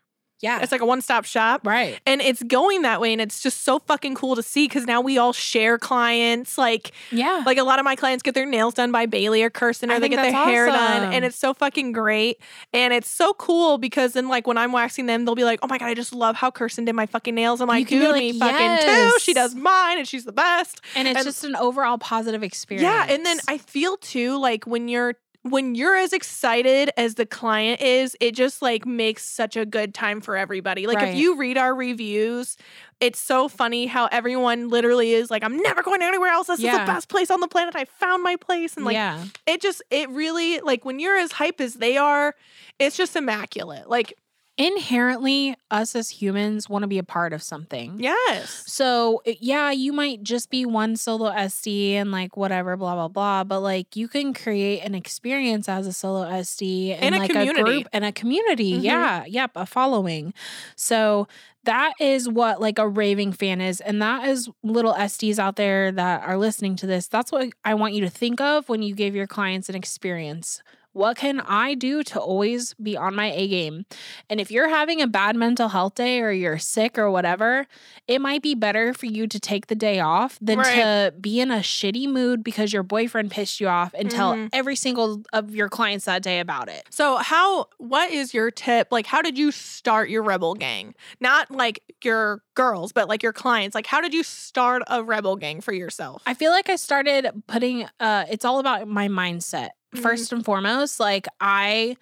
Yeah. 0.43 0.61
It's 0.62 0.71
like 0.73 0.81
a 0.83 0.87
one 0.87 1.00
stop 1.00 1.25
shop. 1.25 1.66
right. 1.66 1.99
And 2.07 2.21
it's 2.21 2.43
going 2.43 2.83
that 2.83 3.00
way, 3.00 3.12
and 3.12 3.21
it's 3.21 3.43
just 3.43 3.62
so 3.64 3.78
fucking 3.78 4.14
cool 4.14 4.37
to 4.37 4.43
see 4.43 4.66
because 4.69 4.85
now 4.85 5.00
we 5.00 5.16
all 5.19 5.33
share 5.33 5.78
clients. 5.78 6.59
Like, 6.59 6.93
Yeah. 7.11 7.43
like 7.47 7.59
a 7.59 7.62
lot 7.64 7.78
of 7.78 7.85
my 7.85 7.97
clients 7.97 8.23
get 8.23 8.35
their 8.35 8.45
nails 8.47 8.75
done 8.75 8.93
by 8.93 9.07
Bailey 9.07 9.43
or 9.43 9.50
Kirsten, 9.50 9.90
or 9.90 9.95
I 9.95 9.99
they 9.99 10.09
get 10.09 10.16
their 10.23 10.33
hair 10.33 10.66
done, 10.66 11.12
and 11.12 11.25
it's 11.25 11.37
so 11.38 11.55
fucking 11.55 11.93
great. 11.93 12.38
And 12.73 12.93
it's 12.93 13.09
so 13.09 13.33
cool 13.35 13.78
because 13.78 14.12
then, 14.12 14.28
like, 14.28 14.47
when 14.47 14.59
I'm 14.59 14.73
waxing 14.73 15.07
them, 15.07 15.25
they'll 15.25 15.35
be 15.35 15.45
like, 15.45 15.61
"Oh 15.62 15.69
my 15.69 15.78
god, 15.78 15.87
I 15.88 15.95
just 15.95 16.12
love 16.14 16.37
how 16.37 16.50
Kirsten 16.50 16.85
did 16.85 16.95
my 16.95 17.07
fucking 17.07 17.35
nails." 17.35 17.61
I'm 17.61 17.69
like, 17.69 17.88
be 17.88 17.99
like, 18.07 18.14
me 18.21 18.38
fucking 18.38 18.87
too. 18.87 19.12
She 19.21 19.33
does 19.33 19.55
mine, 19.55 19.99
and 19.99 20.07
she's 20.07 20.25
the 20.25 20.33
best." 20.33 20.81
and 20.95 21.09
it's 21.09 21.16
and- 21.16 21.25
just 21.26 21.45
an 21.45 21.57
overall 21.57 21.99
positive 21.99 22.43
experience. 22.43 22.83
Yeah, 22.83 23.07
and 23.09 23.25
then 23.25 23.38
I 23.49 23.59
feel 23.59 23.97
too 23.97 24.38
like 24.38 24.64
when 24.66 24.88
you're 24.88 25.14
when 25.50 25.75
you're 25.75 25.97
as 25.97 26.12
excited 26.12 26.91
as 26.97 27.15
the 27.15 27.26
client 27.26 27.81
is, 27.81 28.17
it 28.21 28.35
just 28.35 28.62
like 28.62 28.87
makes 28.87 29.25
such 29.25 29.57
a 29.57 29.67
good 29.67 29.95
time 29.95 30.21
for 30.21 30.37
everybody. 30.37 30.87
Like 30.87 30.99
Right. 30.99 31.09
if 31.09 31.17
you 31.17 31.37
read 31.37 31.59
our 31.59 31.75
reviews, 31.75 32.57
it's 33.00 33.19
so 33.19 33.49
funny 33.49 33.87
how 33.87 34.07
everyone 34.07 34.69
literally 34.69 35.12
is 35.12 35.31
like, 35.31 35.45
I'm 35.45 35.59
never 35.59 35.83
going 35.83 36.03
anywhere 36.03 36.31
else. 36.31 36.47
This 36.47 36.61
is 36.61 36.65
the 36.65 36.85
best 36.87 37.09
place 37.09 37.31
on 37.31 37.41
the 37.41 37.49
planet. 37.49 37.76
I 37.76 37.85
found 37.85 38.23
my 38.23 38.37
place. 38.37 38.76
And 38.76 38.85
like 38.85 38.95
yeah. 38.95 39.25
it 39.47 39.61
just 39.61 39.83
it 39.91 40.09
really 40.11 40.61
like 40.61 40.85
when 40.85 40.99
you're 40.99 41.17
as 41.17 41.33
hype 41.33 41.61
as 41.61 41.75
they 41.75 41.97
are, 41.97 42.35
it's 42.79 42.97
just 42.97 43.17
immaculate. 43.17 43.88
Like, 43.88 44.15
Inherently, 44.59 45.55
us 45.71 45.95
as 45.95 46.09
humans 46.09 46.69
want 46.69 46.83
to 46.83 46.87
be 46.87 46.99
a 46.99 47.03
part 47.03 47.33
of 47.35 47.43
something. 47.43 47.97
yes. 48.01 48.65
So, 48.67 49.23
yeah, 49.27 49.71
you 49.71 49.93
might 49.93 50.23
just 50.23 50.49
be 50.49 50.65
one 50.65 50.97
solo 50.97 51.31
SD 51.31 51.93
and 51.93 52.11
like 52.11 52.37
whatever, 52.37 52.77
blah, 52.77 52.95
blah, 52.95 53.09
blah. 53.09 53.45
But 53.45 53.61
like 53.61 53.97
you 53.97 54.09
can 54.09 54.33
create 54.33 54.81
an 54.81 54.95
experience 54.95 55.69
as 55.69 55.87
a 55.87 55.93
solo 55.93 56.25
SD 56.25 56.95
and, 56.95 57.03
And 57.05 57.15
a 57.15 57.19
like 57.19 57.31
community. 57.31 57.61
a 57.61 57.65
group 57.65 57.89
and 57.93 58.05
a 58.05 58.13
community. 58.13 58.73
Mhm. 58.79 58.83
Yeah. 58.83 59.25
Yep. 59.27 59.51
A 59.57 59.67
following. 59.67 60.33
So, 60.75 61.29
that 61.65 61.93
is 62.01 62.29
what 62.29 62.61
like 62.61 62.79
a 62.79 62.89
raving 62.89 63.33
fan 63.33 63.61
is. 63.61 63.81
And 63.81 64.01
that 64.01 64.27
is 64.29 64.49
little 64.63 64.95
SDs 64.95 65.39
out 65.39 65.57
there 65.57 65.91
that 65.93 66.23
are 66.23 66.39
listening 66.39 66.77
to 66.77 66.87
this. 66.87 67.09
That's 67.09 67.33
what 67.33 67.49
I 67.65 67.75
want 67.75 67.95
you 67.95 68.01
to 68.03 68.11
think 68.11 68.41
of 68.41 68.69
when 68.69 68.83
you 68.83 68.95
give 68.95 69.15
your 69.17 69.27
clients 69.27 69.69
an 69.69 69.75
experience. 69.75 70.63
What 70.97 71.19
can 71.19 71.41
I 71.41 71.75
do 71.75 72.03
to 72.05 72.19
always 72.19 72.73
be 72.75 72.97
on 72.97 73.15
my 73.15 73.31
A 73.31 73.47
game? 73.49 73.85
And 74.31 74.41
if 74.41 74.50
you're 74.50 74.71
having 74.71 75.03
a 75.03 75.07
bad 75.07 75.37
mental 75.37 75.69
health 75.69 75.95
day 75.95 76.23
or 76.23 76.33
you're 76.33 76.57
sick 76.57 76.97
or 76.97 77.11
whatever, 77.11 77.67
it 78.09 78.19
might 78.23 78.41
be 78.41 78.55
better 78.55 78.95
for 78.95 79.05
you 79.05 79.26
to 79.26 79.38
take 79.38 79.67
the 79.67 79.75
day 79.75 80.00
off 80.00 80.38
than 80.41 80.61
Right. 80.61 80.75
to 80.81 81.15
be 81.21 81.38
in 81.38 81.50
a 81.50 81.59
shitty 81.59 82.09
mood 82.09 82.43
because 82.43 82.73
your 82.73 82.83
boyfriend 82.83 83.31
pissed 83.31 83.61
you 83.61 83.69
off 83.69 83.93
and 83.93 84.11
tell 84.11 84.33
Mhm. 84.33 84.49
every 84.55 84.75
single 84.75 85.23
of 85.35 85.55
your 85.55 85.69
clients 85.69 86.07
that 86.07 86.23
day 86.23 86.41
about 86.41 86.71
it. 86.71 86.87
So 86.88 87.17
how 87.19 87.67
what 87.76 88.11
is 88.11 88.33
your 88.33 88.50
tip? 88.50 88.88
Like 88.91 89.05
how 89.07 89.21
did 89.21 89.37
you 89.37 89.53
start 89.53 90.09
your 90.09 90.23
rebel 90.23 90.55
gang? 90.55 90.95
Not 91.21 91.50
like 91.50 91.83
your 92.03 92.43
girls, 92.55 92.93
but 92.93 93.07
like 93.07 93.23
your 93.23 93.35
clients. 93.35 93.75
Like 93.75 93.87
how 93.87 94.00
did 94.00 94.15
you 94.15 94.23
start 94.23 94.83
a 94.87 95.05
rebel 95.05 95.37
gang 95.37 95.61
for 95.61 95.75
yourself? 95.75 96.23
I 96.25 96.33
feel 96.33 96.53
like 96.53 96.71
I 96.71 96.76
started 96.76 97.31
putting 97.47 97.87
uh 98.00 98.25
it's 98.31 98.47
all 98.47 98.61
about 98.61 98.88
my 98.88 99.09
mindset. 99.09 99.71
Mhm. 99.95 100.02
First 100.02 100.33
and 100.33 100.45
foremost, 100.45 101.00
like 101.00 101.26
I 101.40 101.97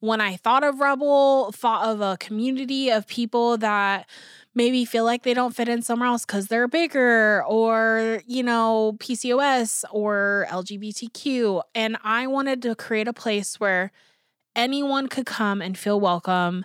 when 0.00 0.20
I 0.20 0.36
thought 0.36 0.62
of 0.62 0.80
Rebel, 0.80 1.50
thought 1.52 1.84
of 1.88 2.00
a 2.00 2.16
community 2.18 2.88
of 2.90 3.06
people 3.08 3.56
that 3.58 4.08
maybe 4.54 4.84
feel 4.84 5.04
like 5.04 5.24
they 5.24 5.34
don't 5.34 5.54
fit 5.54 5.68
in 5.68 5.82
somewhere 5.82 6.08
else 6.08 6.24
cuz 6.24 6.46
they're 6.48 6.68
bigger 6.68 7.44
or, 7.46 8.22
you 8.26 8.42
know, 8.42 8.94
PCOS 9.00 9.84
or 9.90 10.46
LGBTQ 10.50 11.62
and 11.74 11.96
I 12.04 12.26
wanted 12.26 12.62
to 12.62 12.74
create 12.76 13.08
a 13.08 13.12
place 13.12 13.58
where 13.60 13.90
anyone 14.56 15.08
could 15.08 15.26
come 15.26 15.62
and 15.62 15.78
feel 15.78 16.00
welcome 16.00 16.64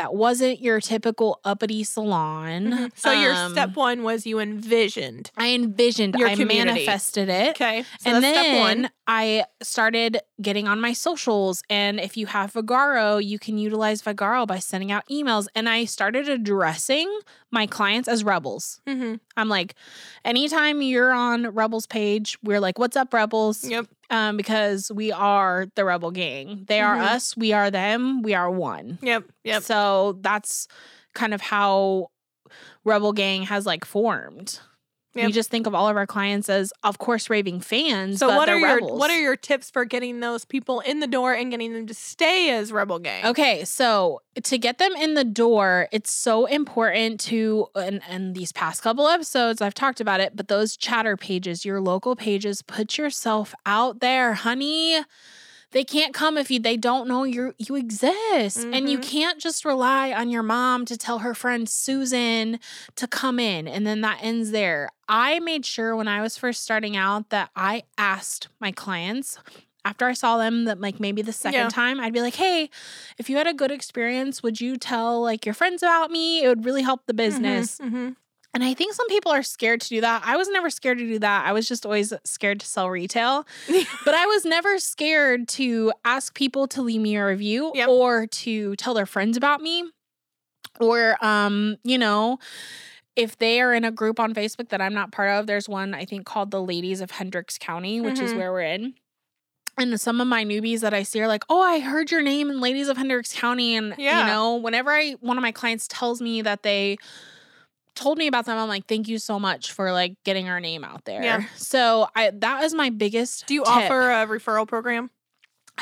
that 0.00 0.14
wasn't 0.14 0.60
your 0.62 0.80
typical 0.80 1.40
uppity 1.44 1.84
salon. 1.84 2.62
Mhm. 2.72 2.90
So 2.96 3.12
your 3.12 3.34
Um, 3.34 3.52
step 3.52 3.76
one 3.76 4.02
was 4.02 4.24
you 4.26 4.38
envisioned. 4.38 5.30
I 5.36 5.48
envisioned, 5.50 6.14
Your 6.14 6.28
I 6.28 6.36
community. 6.36 6.86
manifested 6.86 7.28
it. 7.28 7.50
Okay. 7.50 7.84
So 8.00 8.10
and 8.10 8.24
then 8.24 8.34
step 8.34 8.60
one. 8.60 8.90
I 9.06 9.44
started 9.62 10.20
getting 10.40 10.66
on 10.66 10.80
my 10.80 10.94
socials. 10.94 11.62
And 11.68 12.00
if 12.00 12.16
you 12.16 12.26
have 12.26 12.52
Vagaro, 12.54 13.22
you 13.22 13.38
can 13.38 13.58
utilize 13.58 14.00
Vagaro 14.00 14.46
by 14.46 14.58
sending 14.58 14.90
out 14.90 15.04
emails. 15.10 15.48
And 15.54 15.68
I 15.68 15.84
started 15.84 16.28
addressing 16.28 17.08
my 17.50 17.66
clients 17.66 18.08
as 18.08 18.24
rebels. 18.24 18.80
Mm-hmm. 18.86 19.16
I'm 19.36 19.48
like, 19.48 19.74
anytime 20.24 20.80
you're 20.82 21.12
on 21.12 21.48
Rebels 21.48 21.86
page, 21.86 22.38
we're 22.42 22.60
like, 22.60 22.78
what's 22.78 22.96
up, 22.96 23.12
Rebels? 23.12 23.64
Yep. 23.68 23.86
Um, 24.10 24.36
because 24.36 24.90
we 24.92 25.12
are 25.12 25.66
the 25.76 25.84
Rebel 25.84 26.10
Gang. 26.10 26.64
They 26.66 26.80
are 26.80 26.96
Mhm. 26.96 27.02
us, 27.14 27.36
we 27.36 27.52
are 27.52 27.70
them, 27.70 28.22
we 28.22 28.34
are 28.34 28.50
one. 28.50 28.98
Yep. 29.02 29.24
Yep. 29.44 29.62
So 29.62 30.18
that's 30.20 30.66
kind 31.14 31.32
of 31.32 31.40
how 31.40 32.08
Rebel 32.84 33.12
Gang 33.12 33.44
has 33.44 33.66
like 33.66 33.84
formed. 33.84 34.58
We 35.14 35.32
just 35.32 35.50
think 35.50 35.66
of 35.66 35.74
all 35.74 35.88
of 35.88 35.96
our 35.96 36.06
clients 36.06 36.48
as, 36.48 36.72
of 36.82 36.98
course, 36.98 37.28
raving 37.28 37.60
fans. 37.60 38.20
So 38.20 38.28
but 38.28 38.36
what 38.36 38.48
are 38.48 38.58
your 38.58 38.76
rebels. 38.76 38.98
what 38.98 39.10
are 39.10 39.20
your 39.20 39.36
tips 39.36 39.70
for 39.70 39.84
getting 39.84 40.20
those 40.20 40.44
people 40.44 40.80
in 40.80 41.00
the 41.00 41.06
door 41.06 41.32
and 41.34 41.50
getting 41.50 41.72
them 41.72 41.86
to 41.88 41.94
stay 41.94 42.50
as 42.50 42.72
rebel 42.72 42.98
gang? 42.98 43.26
Okay, 43.26 43.64
so 43.64 44.22
to 44.42 44.58
get 44.58 44.78
them 44.78 44.94
in 44.94 45.14
the 45.14 45.24
door, 45.24 45.88
it's 45.90 46.12
so 46.12 46.46
important 46.46 47.20
to 47.20 47.66
and 47.74 48.00
and 48.08 48.34
these 48.34 48.52
past 48.52 48.82
couple 48.82 49.08
episodes 49.08 49.60
I've 49.60 49.74
talked 49.74 50.00
about 50.00 50.20
it, 50.20 50.36
but 50.36 50.48
those 50.48 50.76
chatter 50.76 51.16
pages, 51.16 51.64
your 51.64 51.80
local 51.80 52.14
pages, 52.14 52.62
put 52.62 52.96
yourself 52.96 53.54
out 53.66 54.00
there, 54.00 54.34
honey. 54.34 55.00
They 55.72 55.84
can't 55.84 56.12
come 56.12 56.36
if 56.36 56.50
you 56.50 56.58
they 56.58 56.76
don't 56.76 57.06
know 57.06 57.22
you 57.24 57.54
you 57.58 57.76
exist. 57.76 58.66
And 58.72 58.88
you 58.90 58.98
Mhm. 58.98 59.02
can't 59.02 59.38
just 59.38 59.64
rely 59.64 60.12
on 60.12 60.28
your 60.30 60.42
mom 60.42 60.84
to 60.86 60.96
tell 60.96 61.20
her 61.20 61.32
friend 61.34 61.68
Susan 61.68 62.58
to 62.96 63.06
come 63.06 63.38
in 63.38 63.68
and 63.68 63.86
then 63.86 64.00
that 64.00 64.18
ends 64.20 64.50
there. 64.50 64.90
I 65.08 65.38
made 65.40 65.64
sure 65.64 65.94
when 65.94 66.08
I 66.08 66.22
was 66.22 66.36
first 66.36 66.62
starting 66.62 66.96
out 66.96 67.30
that 67.30 67.50
I 67.54 67.84
asked 67.96 68.48
my 68.60 68.72
clients 68.72 69.38
after 69.84 70.06
I 70.06 70.12
saw 70.12 70.36
them 70.38 70.64
that 70.64 70.80
like 70.80 70.98
maybe 71.00 71.22
the 71.22 71.32
second 71.32 71.60
Yeah. 71.60 71.68
time 71.68 72.00
I'd 72.00 72.12
be 72.12 72.20
like, 72.20 72.34
"Hey, 72.34 72.68
if 73.16 73.30
you 73.30 73.36
had 73.36 73.46
a 73.46 73.54
good 73.54 73.70
experience, 73.70 74.42
would 74.42 74.60
you 74.60 74.76
tell 74.76 75.22
like 75.22 75.46
your 75.46 75.54
friends 75.54 75.82
about 75.82 76.10
me? 76.10 76.42
It 76.42 76.48
would 76.48 76.64
really 76.64 76.82
help 76.82 77.06
the 77.06 77.14
business." 77.14 77.78
Mhm. 77.78 78.16
And 78.52 78.64
I 78.64 78.74
think 78.74 78.94
some 78.94 79.06
people 79.08 79.30
are 79.30 79.44
scared 79.44 79.80
to 79.82 79.88
do 79.88 80.00
that. 80.00 80.22
I 80.24 80.36
was 80.36 80.48
never 80.48 80.70
scared 80.70 80.98
to 80.98 81.06
do 81.06 81.18
that. 81.20 81.46
I 81.46 81.52
was 81.52 81.68
just 81.68 81.86
always 81.86 82.12
scared 82.24 82.58
to 82.60 82.66
sell 82.66 82.90
retail. 82.90 83.46
But 84.04 84.14
I 84.14 84.26
was 84.26 84.44
never 84.44 84.78
scared 84.78 85.46
to 85.50 85.92
ask 86.04 86.34
people 86.34 86.66
to 86.68 86.82
leave 86.82 87.00
me 87.00 87.14
a 87.16 87.24
review 87.24 87.70
Yep. 87.74 87.88
or 87.88 88.26
to 88.26 88.74
tell 88.76 88.92
their 88.94 89.06
friends 89.06 89.36
about 89.36 89.60
me. 89.62 89.84
Or 90.80 91.16
um, 91.24 91.76
you 91.84 91.98
know, 91.98 92.38
if 93.16 93.36
they 93.36 93.60
are 93.60 93.72
in 93.74 93.84
a 93.84 93.90
group 93.92 94.18
on 94.18 94.34
Facebook 94.34 94.70
that 94.70 94.80
I'm 94.80 94.94
not 94.94 95.12
part 95.12 95.30
of, 95.30 95.46
there's 95.46 95.68
one 95.68 95.94
I 95.94 96.04
think 96.04 96.26
called 96.26 96.50
the 96.50 96.62
Ladies 96.62 97.00
of 97.00 97.10
Hendricks 97.12 97.58
County, 97.58 98.00
which 98.00 98.18
is 98.18 98.32
Mhm. 98.32 98.36
where 98.38 98.52
we're 98.52 98.62
in. 98.62 98.94
And 99.78 100.00
some 100.00 100.20
of 100.20 100.26
my 100.26 100.44
newbies 100.44 100.80
that 100.80 100.92
I 100.92 101.02
see 101.04 101.20
are 101.20 101.28
like, 101.28 101.44
"Oh, 101.48 101.60
I 101.60 101.78
heard 101.80 102.10
your 102.10 102.20
name 102.22 102.50
in 102.50 102.60
Ladies 102.60 102.88
of 102.88 102.96
Hendricks 102.96 103.32
County." 103.32 103.76
And 103.76 103.94
Yeah. 103.98 104.20
you 104.20 104.26
know, 104.26 104.56
whenever 104.56 104.90
I 104.90 105.12
one 105.20 105.36
of 105.38 105.42
my 105.42 105.52
clients 105.52 105.86
tells 105.88 106.20
me 106.20 106.42
that 106.42 106.62
they 106.62 106.98
told 108.00 108.18
me 108.18 108.26
about 108.26 108.46
them, 108.46 108.56
I'm 108.58 108.68
like, 108.68 108.86
"Thank 108.86 109.06
you 109.08 109.18
so 109.18 109.38
much 109.38 109.72
for 109.72 109.92
like 109.92 110.14
getting 110.24 110.48
our 110.48 110.58
name 110.60 110.82
out 110.84 111.04
there." 111.04 111.22
Yeah. 111.22 111.44
So 111.56 112.08
I 112.16 112.30
that 112.30 112.64
is 112.64 112.74
my 112.74 112.90
biggest. 112.90 113.46
Do 113.46 113.54
you 113.54 113.62
tip. 113.64 113.72
offer 113.72 114.10
a 114.10 114.26
referral 114.26 114.66
program? 114.66 115.10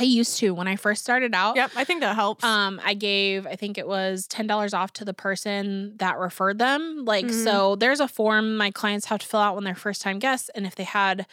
I 0.01 0.05
used 0.05 0.39
to 0.39 0.55
when 0.55 0.69
I 0.69 0.77
first 0.77 1.03
started 1.03 1.35
out. 1.35 1.57
Yep, 1.57 1.73
I 1.75 1.83
think 1.83 2.03
that 2.03 2.15
helps. 2.15 2.45
Um, 2.45 2.81
I 2.85 2.95
gave, 2.95 3.49
I 3.49 3.57
think 3.57 3.79
it 3.79 3.89
was 3.89 4.29
ten 4.29 4.47
dollars 4.47 4.73
off 4.73 4.93
to 4.95 5.05
the 5.05 5.15
person 5.15 5.97
that 5.97 6.19
referred 6.19 6.59
them. 6.59 7.05
Like, 7.05 7.27
Mhm. 7.27 7.43
so 7.45 7.75
there's 7.75 7.99
a 7.99 8.07
form 8.07 8.57
my 8.57 8.71
clients 8.71 9.07
have 9.07 9.19
to 9.21 9.27
fill 9.27 9.41
out 9.41 9.57
when 9.57 9.65
they're 9.65 9.75
first 9.75 10.01
time 10.03 10.19
guests, 10.21 10.51
and 10.55 10.67
if 10.67 10.77
they 10.77 10.85
had 10.85 11.27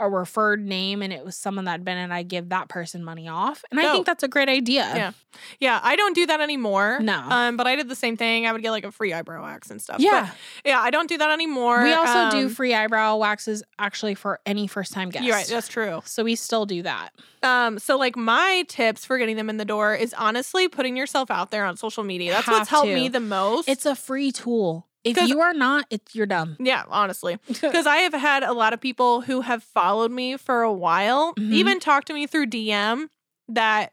a 0.00 0.10
referred 0.10 0.60
name 0.64 1.02
and 1.02 1.12
it 1.12 1.24
was 1.24 1.36
someone 1.36 1.66
that 1.66 1.70
had 1.72 1.84
been 1.84 1.96
and 1.96 2.12
I 2.12 2.24
give 2.24 2.48
that 2.48 2.68
person 2.68 3.04
money 3.04 3.28
off, 3.28 3.64
and 3.70 3.78
I 3.78 3.84
Dope. 3.84 3.92
think 3.92 4.06
that's 4.06 4.22
a 4.24 4.28
great 4.28 4.48
idea. 4.48 4.82
Yeah. 4.94 5.12
yeah, 5.60 5.80
I 5.82 5.94
don't 5.94 6.14
do 6.14 6.26
that 6.26 6.40
anymore. 6.40 6.98
No. 7.00 7.18
Um, 7.28 7.56
but 7.56 7.66
I 7.68 7.76
did 7.76 7.88
the 7.88 7.94
same 7.94 8.16
thing. 8.16 8.46
I 8.46 8.52
would 8.52 8.60
get 8.62 8.72
like 8.72 8.84
a 8.84 8.90
free 8.90 9.12
eyebrow 9.12 9.42
wax 9.44 9.70
and 9.70 9.80
stuff. 9.80 10.00
Yeah. 10.00 10.30
But 10.64 10.68
yeah, 10.70 10.80
I 10.80 10.90
don't 10.90 11.08
do 11.08 11.16
that 11.18 11.30
anymore. 11.30 11.82
we 11.84 11.92
also 11.92 12.30
do 12.36 12.46
Um, 12.46 12.48
free 12.52 12.74
eyebrow 12.74 13.16
waxes 13.16 13.62
actually 13.78 14.14
for 14.16 14.40
any 14.44 14.66
first 14.66 14.92
time 14.92 15.10
guest. 15.10 15.24
You're 15.24 15.36
right, 15.36 15.46
that's 15.46 15.68
true. 15.68 16.02
so 16.04 16.24
we 16.24 16.34
still 16.34 16.66
do 16.66 16.82
that. 16.82 17.10
Um, 17.44 17.78
so 17.78 17.96
like 17.96 18.16
my 18.16 18.64
tips 18.68 19.04
for 19.04 19.16
getting 19.18 19.36
them 19.36 19.48
in 19.50 19.58
the 19.58 19.64
door 19.64 19.94
is 19.94 20.12
honestly 20.14 20.66
putting 20.66 20.96
yourself 20.96 21.30
out 21.30 21.50
there 21.52 21.64
on 21.64 21.76
social 21.76 22.02
media. 22.02 22.32
That's 22.32 22.46
Have 22.46 22.58
what's 22.58 22.70
helped 22.70 22.88
to. 22.88 22.94
me 22.94 23.08
the 23.08 23.20
most. 23.20 23.68
It's 23.68 23.86
a 23.86 23.94
free 23.94 24.32
tool. 24.32 24.88
If 25.04 25.18
you 25.28 25.40
are 25.40 25.52
not, 25.54 25.86
it's 25.90 26.14
you're 26.14 26.26
dumb. 26.26 26.56
yeah, 26.58 26.84
honestly. 26.88 27.38
Because 27.48 27.86
I 27.86 27.98
have 27.98 28.14
had 28.14 28.42
a 28.42 28.52
lot 28.52 28.72
of 28.72 28.80
people 28.80 29.20
who 29.22 29.42
have 29.42 29.62
followed 29.62 30.10
me 30.10 30.36
for 30.36 30.62
a 30.62 30.72
while, 30.72 31.34
Mhm. 31.34 31.52
even 31.52 31.80
talk 31.80 32.04
to 32.06 32.14
me 32.14 32.26
through 32.26 32.46
DM 32.46 33.08
that 33.48 33.92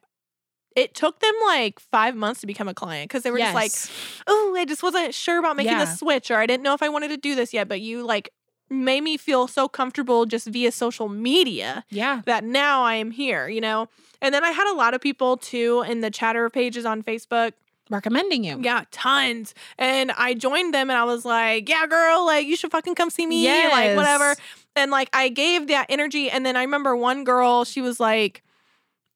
it 0.76 0.96
took 0.96 1.20
them 1.20 1.34
like 1.46 1.80
five 1.82 2.16
months 2.16 2.40
to 2.42 2.48
become 2.48 2.70
a 2.70 2.74
client 2.74 3.10
because 3.10 3.24
they 3.24 3.32
were 3.32 3.40
just 3.40 3.54
like, 3.54 4.24
oh, 4.28 4.56
I 4.58 4.64
just 4.64 4.82
wasn't 4.82 5.14
sure 5.14 5.38
about 5.40 5.58
making 5.58 5.74
the 5.80 5.86
switch 5.98 6.32
or 6.32 6.38
I 6.38 6.46
didn't 6.46 6.64
know 6.64 6.74
if 6.74 6.82
I 6.82 6.88
wanted 6.88 7.10
to 7.10 7.18
do 7.18 7.36
this 7.36 7.54
yet. 7.54 7.68
But 7.68 7.82
you 7.82 8.06
like 8.06 8.30
made 8.70 9.02
me 9.02 9.18
feel 9.18 9.48
so 9.48 9.68
comfortable 9.68 10.26
just 10.26 10.48
via 10.48 10.72
social 10.72 11.10
media 11.10 11.84
yeah, 11.90 12.22
that 12.26 12.46
now 12.46 12.84
I 12.84 12.96
am 12.96 13.12
here, 13.12 13.50
you 13.50 13.60
know? 13.60 13.90
And 14.22 14.34
then 14.34 14.46
I 14.46 14.52
had 14.52 14.72
a 14.72 14.76
lot 14.76 14.94
of 14.94 15.02
people 15.02 15.36
too 15.36 15.84
in 15.86 16.00
the 16.00 16.10
chatter 16.10 16.50
pages 16.50 16.86
on 16.86 17.04
Facebook. 17.04 17.52
Recommending 17.92 18.44
you. 18.44 18.60
Yeah, 18.62 18.86
tons. 18.90 19.54
And 19.78 20.12
I 20.12 20.34
joined 20.34 20.74
them 20.74 20.90
and 20.90 20.98
I 20.98 21.04
was 21.04 21.26
like, 21.26 21.70
yeah, 21.70 21.86
girl, 21.86 22.26
like 22.26 22.48
you 22.48 22.56
should 22.56 22.72
fucking 22.72 22.96
come 22.96 23.10
see 23.10 23.28
me. 23.28 23.48
Like, 23.48 23.96
whatever. 23.96 24.36
And 24.76 24.90
like 24.90 25.10
I 25.14 25.30
gave 25.30 25.68
that 25.68 25.86
energy. 25.90 26.30
And 26.30 26.46
then 26.46 26.56
I 26.56 26.62
remember 26.62 26.96
one 26.96 27.24
girl, 27.24 27.66
she 27.66 27.82
was 27.82 28.00
like, 28.00 28.42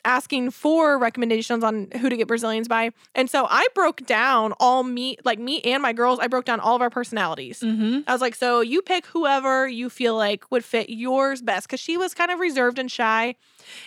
asking 0.05 0.51
for 0.51 1.00
recommendations 1.00 1.63
on 1.63 1.88
who 2.00 2.10
to 2.10 2.15
get 2.15 2.27
Brazilians 2.27 2.67
by. 2.67 2.91
And 3.15 3.27
so 3.27 3.48
I 3.50 3.65
broke 3.74 4.05
down 4.05 4.53
all 4.60 4.84
me, 4.84 5.17
like 5.25 5.39
me 5.39 5.62
and 5.62 5.82
my 5.82 5.94
girls, 5.94 6.20
I 6.20 6.27
broke 6.27 6.46
down 6.46 6.60
all 6.60 6.75
of 6.75 6.82
our 6.84 6.91
personalities. 6.91 7.62
Mm-hmm. 7.62 8.01
I 8.08 8.12
was 8.12 8.22
like, 8.22 8.36
so 8.36 8.62
you 8.62 8.84
pick 8.84 9.08
whoever 9.08 9.67
you 9.67 9.89
feel 9.89 10.15
like 10.15 10.50
would 10.51 10.63
fit 10.63 10.91
yours 10.91 11.41
best. 11.41 11.67
Cause 11.67 11.79
she 11.79 11.98
was 11.98 12.13
kind 12.13 12.29
of 12.29 12.39
reserved 12.39 12.77
and 12.77 12.91
shy. 12.91 13.36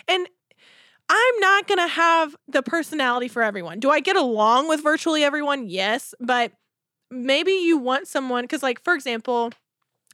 And 0.09 0.27
I'm 1.09 1.39
not 1.39 1.67
going 1.67 1.79
to 1.79 1.87
have 1.87 2.35
the 2.47 2.61
personality 2.61 3.27
for 3.27 3.41
everyone. 3.41 3.79
Do 3.79 3.89
I 3.89 3.99
get 3.99 4.15
along 4.15 4.67
with 4.69 4.83
virtually 4.83 5.23
everyone? 5.23 5.67
Yes. 5.67 6.13
But 6.19 6.51
maybe 7.09 7.51
you 7.51 7.77
want 7.77 8.07
someone, 8.07 8.47
cause 8.47 8.61
like, 8.61 8.83
for 8.83 8.93
example, 8.93 9.51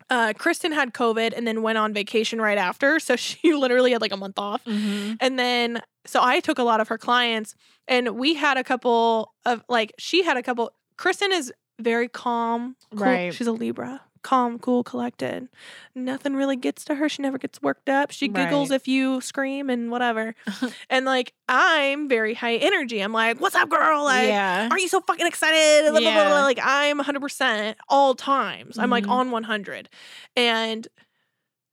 uh, 0.10 0.34
Kristen 0.38 0.72
had 0.72 0.94
COVID 0.94 1.34
and 1.36 1.46
then 1.46 1.62
went 1.62 1.78
on 1.78 1.94
vacation 1.94 2.40
right 2.40 2.58
after. 2.58 3.00
So 3.00 3.16
she 3.18 3.54
literally 3.54 3.92
had 3.92 4.02
like 4.02 4.14
a 4.14 4.18
month 4.18 4.40
off. 4.40 4.64
Mm-hmm. 4.66 5.16
And 5.20 5.38
then, 5.38 5.82
so 6.06 6.22
I 6.24 6.40
took 6.40 6.60
a 6.60 6.64
lot 6.64 6.80
of 6.80 6.88
her 6.90 6.98
clients, 6.98 7.56
and 7.88 8.12
we 8.12 8.36
had 8.36 8.58
a 8.58 8.64
couple 8.64 9.34
of 9.46 9.64
like, 9.68 9.94
she 9.98 10.24
had 10.24 10.38
a 10.38 10.44
couple. 10.44 10.72
Kristen 10.98 11.32
is 11.34 11.52
very 11.80 12.08
calm. 12.08 12.76
cool- 12.96 13.06
Right. 13.06 13.34
She's 13.34 13.48
a 13.48 13.52
Libra. 13.52 14.02
Calm, 14.26 14.58
cool, 14.58 14.84
collected. 14.84 15.50
Nothing 15.94 16.36
really 16.36 16.56
gets 16.56 16.84
to 16.86 16.96
her. 16.96 17.08
She 17.08 17.22
never 17.22 17.38
gets 17.38 17.62
worked 17.62 17.90
up. 17.90 18.10
She 18.10 18.28
giggles 18.28 18.72
Right. 18.72 18.76
if 18.78 18.88
you 18.88 19.22
scream 19.22 19.70
and 19.70 19.92
whatever. 19.92 20.34
and 20.90 21.06
like, 21.06 21.34
I'm 21.48 22.10
very 22.10 22.34
high 22.34 22.56
energy. 22.56 23.02
I'm 23.02 23.14
like, 23.14 23.40
what's 23.40 23.54
up, 23.56 23.70
girl? 23.70 24.04
Like, 24.04 24.28
yeah. 24.30 24.68
are 24.72 24.80
you 24.80 24.88
so 24.88 25.00
fucking 25.02 25.28
excited? 25.28 25.92
Blah, 25.92 26.00
blah, 26.00 26.12
blah, 26.12 26.26
blah. 26.28 26.42
Like 26.42 26.60
I'm 26.60 27.00
100% 27.00 27.76
all 27.88 28.16
times. 28.16 28.80
I'm 28.80 28.90
like 28.90 29.04
Mhm. 29.06 29.12
on 29.12 29.30
100. 29.32 29.90
And 30.36 30.88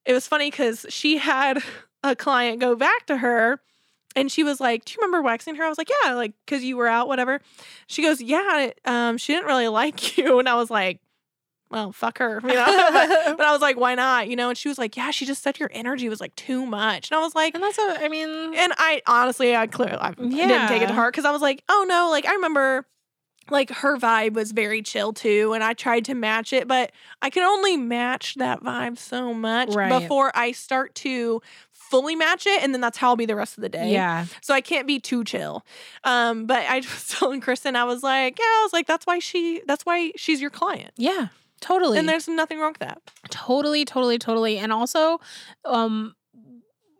it 0.05 0.13
was 0.13 0.29
funny 0.29 0.51
because 0.51 0.85
she 0.91 1.17
had 1.17 1.59
a 2.05 2.15
client 2.15 2.61
go 2.61 2.77
back 2.77 3.07
to 3.07 3.17
her 3.17 3.61
and 4.15 4.31
she 4.31 4.45
was 4.45 4.61
like, 4.61 4.85
"Do 4.85 4.93
you 4.93 4.99
remember 5.01 5.23
waxing 5.23 5.55
her?" 5.55 5.65
I 5.65 5.71
was 5.71 5.79
like, 5.79 5.89
"Yeah," 6.05 6.13
like 6.13 6.35
because 6.45 6.63
you 6.63 6.77
were 6.77 6.87
out, 6.89 7.09
whatever. 7.09 7.41
She 7.87 8.03
goes, 8.03 8.21
"Yeah." 8.21 8.71
Um, 8.85 9.17
she 9.17 9.33
didn't 9.33 9.47
really 9.47 9.69
like 9.83 10.19
you, 10.19 10.39
and 10.39 10.47
I 10.51 10.55
was 10.57 10.69
like, 10.69 11.01
"Well, 11.73 11.91
fuck 11.93 12.19
her," 12.19 12.41
you 12.43 12.49
know. 12.55 12.65
but, 12.93 13.37
but 13.39 13.47
I 13.47 13.51
was 13.53 13.61
like, 13.61 13.77
"Why 13.77 13.95
not?" 13.95 14.29
You 14.29 14.37
know. 14.37 14.51
And 14.51 14.59
she 14.59 14.69
was 14.69 14.79
like, 14.79 14.97
"Yeah." 14.97 15.11
She 15.11 15.27
just 15.27 15.43
said 15.43 15.59
your 15.59 15.71
energy 15.73 16.09
was 16.09 16.21
like 16.21 16.35
too 16.37 16.65
much, 16.67 17.11
and 17.11 17.19
I 17.19 17.23
was 17.23 17.35
like, 17.35 17.55
and 17.55 17.63
that's 17.63 17.79
a, 17.79 18.05
I 18.05 18.09
mean, 18.09 18.29
and 18.55 18.73
I 18.77 19.03
honestly, 19.07 19.57
I 19.57 19.67
clearly 19.67 19.97
I 19.99 20.13
didn't 20.13 20.69
take 20.69 20.83
it 20.83 20.89
to 20.89 20.95
heart 20.95 21.13
because 21.13 21.25
I 21.25 21.31
was 21.33 21.43
like, 21.43 21.65
"Oh 21.69 21.85
no!" 21.89 22.09
Like 22.11 22.27
I 22.27 22.35
remember. 22.35 22.87
Like 23.51 23.71
her 23.71 23.97
vibe 23.99 24.35
was 24.35 24.53
very 24.53 24.83
chill 24.83 25.13
too, 25.13 25.53
and 25.53 25.65
I 25.65 25.73
tried 25.75 26.05
to 26.05 26.15
match 26.15 26.53
it, 26.53 26.69
but 26.69 26.93
I 27.23 27.29
can 27.29 27.43
only 27.43 27.77
match 27.77 28.37
that 28.37 28.63
vibe 28.63 28.99
so 28.99 29.35
much 29.35 29.75
Right. 29.75 30.01
before 30.01 30.31
I 30.37 30.53
start 30.53 30.95
to 30.97 31.43
fully 31.73 32.15
match 32.15 32.47
it, 32.47 32.63
and 32.63 32.73
then 32.73 32.81
that's 32.81 32.99
how 32.99 33.09
I'll 33.09 33.17
be 33.17 33.27
the 33.27 33.35
rest 33.35 33.59
of 33.59 33.63
the 33.63 33.69
day. 33.69 33.93
yeah. 33.93 34.27
So 34.43 34.55
I 34.55 34.61
can't 34.61 34.87
be 34.87 35.01
too 35.01 35.25
chill. 35.25 35.67
Um, 36.05 36.47
but 36.47 36.61
I 36.69 36.77
was 36.77 37.09
telling 37.19 37.41
Kristen, 37.41 37.75
I 37.75 37.83
was 37.83 38.05
like, 38.05 38.39
yeah, 38.39 38.45
I 38.45 38.61
was 38.63 38.73
like, 38.73 38.87
that's 38.87 39.07
why 39.07 39.19
she, 39.19 39.61
that's 39.67 39.85
why 39.85 40.13
she's 40.15 40.41
your 40.41 40.51
client, 40.51 40.93
Yeah. 40.97 41.29
Totally. 41.63 41.99
and 41.99 42.07
there's 42.09 42.29
nothing 42.29 42.59
wrong 42.59 42.73
with 42.73 42.81
that. 42.81 43.01
Totally, 43.31 43.85
totally, 43.87 44.19
totally. 44.19 44.59
And 44.59 44.73
also, 44.73 45.19
um, 45.65 46.15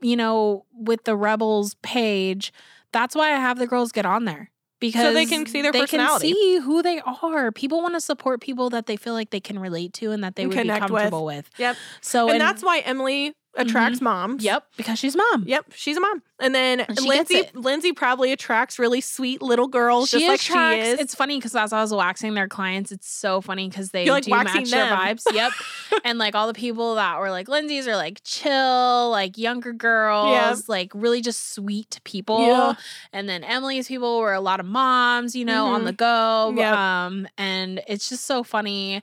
you 0.01 0.17
know, 0.17 0.65
with 0.73 1.05
the 1.05 1.15
Rebels 1.17 1.75
page, 1.83 2.53
that's 2.93 3.15
why 3.15 3.27
I 3.33 3.37
have 3.37 3.59
the 3.59 3.67
girls 3.67 3.93
get 3.93 4.07
on 4.07 4.25
there. 4.25 4.51
Because 4.81 5.03
so 5.03 5.13
they 5.13 5.27
can 5.27 5.47
see 5.47 5.63
their 5.63 5.71
they 5.71 5.83
personality. 5.83 6.29
can 6.33 6.37
see 6.37 6.59
who 6.59 6.83
they 6.83 7.01
are. 7.01 7.53
People 7.53 7.83
want 7.83 7.95
to 7.95 8.01
support 8.01 8.41
people 8.41 8.69
that 8.71 8.87
they 8.87 8.97
feel 8.97 9.13
like 9.15 9.31
they 9.31 9.39
can 9.41 9.59
relate 9.61 9.93
to 9.95 10.11
and 10.11 10.25
that 10.25 10.35
they 10.35 10.43
And 10.43 10.51
would 10.51 10.57
be 10.57 10.63
connect 10.63 10.83
with. 10.91 11.03
comfortable 11.03 11.25
with. 11.25 11.49
Yep. 11.59 11.77
So 12.01 12.29
and, 12.31 12.41
that's 12.41 12.65
why 12.65 12.81
Emily 12.81 13.35
attracts 13.55 14.01
moms. 14.01 14.43
yep, 14.43 14.65
because 14.77 14.99
she's 14.99 15.15
mom. 15.17 15.45
Yep, 15.47 15.67
she's 15.75 15.97
a 15.97 16.01
mom. 16.01 16.23
And 16.41 16.55
then 16.55 16.85
she 16.99 17.07
Lindsay. 17.09 17.43
Lindsay 17.55 17.93
probably 17.93 18.33
attracts 18.33 18.79
really 18.79 19.01
sweet 19.01 19.41
little 19.41 19.69
girls 19.69 20.09
She 20.09 20.19
just 20.27 20.29
like 20.29 20.41
she 20.41 20.81
is. 20.81 20.99
It's 20.99 21.15
funny 21.15 21.39
because 21.39 21.55
as 21.55 21.73
I 21.73 21.81
was 21.81 21.95
waxing 21.95 22.35
their 22.35 22.49
clients, 22.49 22.91
it's 22.91 23.09
so 23.09 23.41
funny 23.41 23.69
because 23.69 23.91
they 23.91 24.05
You're, 24.07 24.15
like, 24.15 24.25
do 24.25 24.31
match 24.31 24.71
their 24.71 24.87
vibes. 24.87 25.23
Yep. 25.33 25.53
and 26.05 26.19
like 26.19 26.35
all 26.35 26.49
the 26.49 26.55
people 26.55 26.97
that 26.97 27.21
were 27.21 27.31
like 27.31 27.47
Lindsay's 27.47 27.87
are 27.87 27.95
like 27.95 28.23
chill, 28.25 29.11
like 29.11 29.39
younger 29.39 29.73
girls, 29.73 30.69
like 30.69 30.91
really 30.95 31.21
just 31.21 31.53
sweet 31.55 32.01
people. 32.03 32.45
Yeah. 32.45 32.75
And 33.13 33.29
then 33.29 33.45
Emily's 33.45 33.87
people 33.87 34.19
were 34.19 34.33
a 34.35 34.41
lot 34.41 34.59
of 34.59 34.67
moms, 34.67 35.37
you 35.37 35.45
know, 35.45 35.67
on 35.67 35.83
Mhm. 35.83 35.87
the 35.87 35.93
go. 35.93 36.55
Yep. 36.57 36.75
Um, 36.77 37.29
and 37.39 37.83
it's 37.87 38.09
just 38.09 38.25
so 38.25 38.43
funny. 38.43 39.03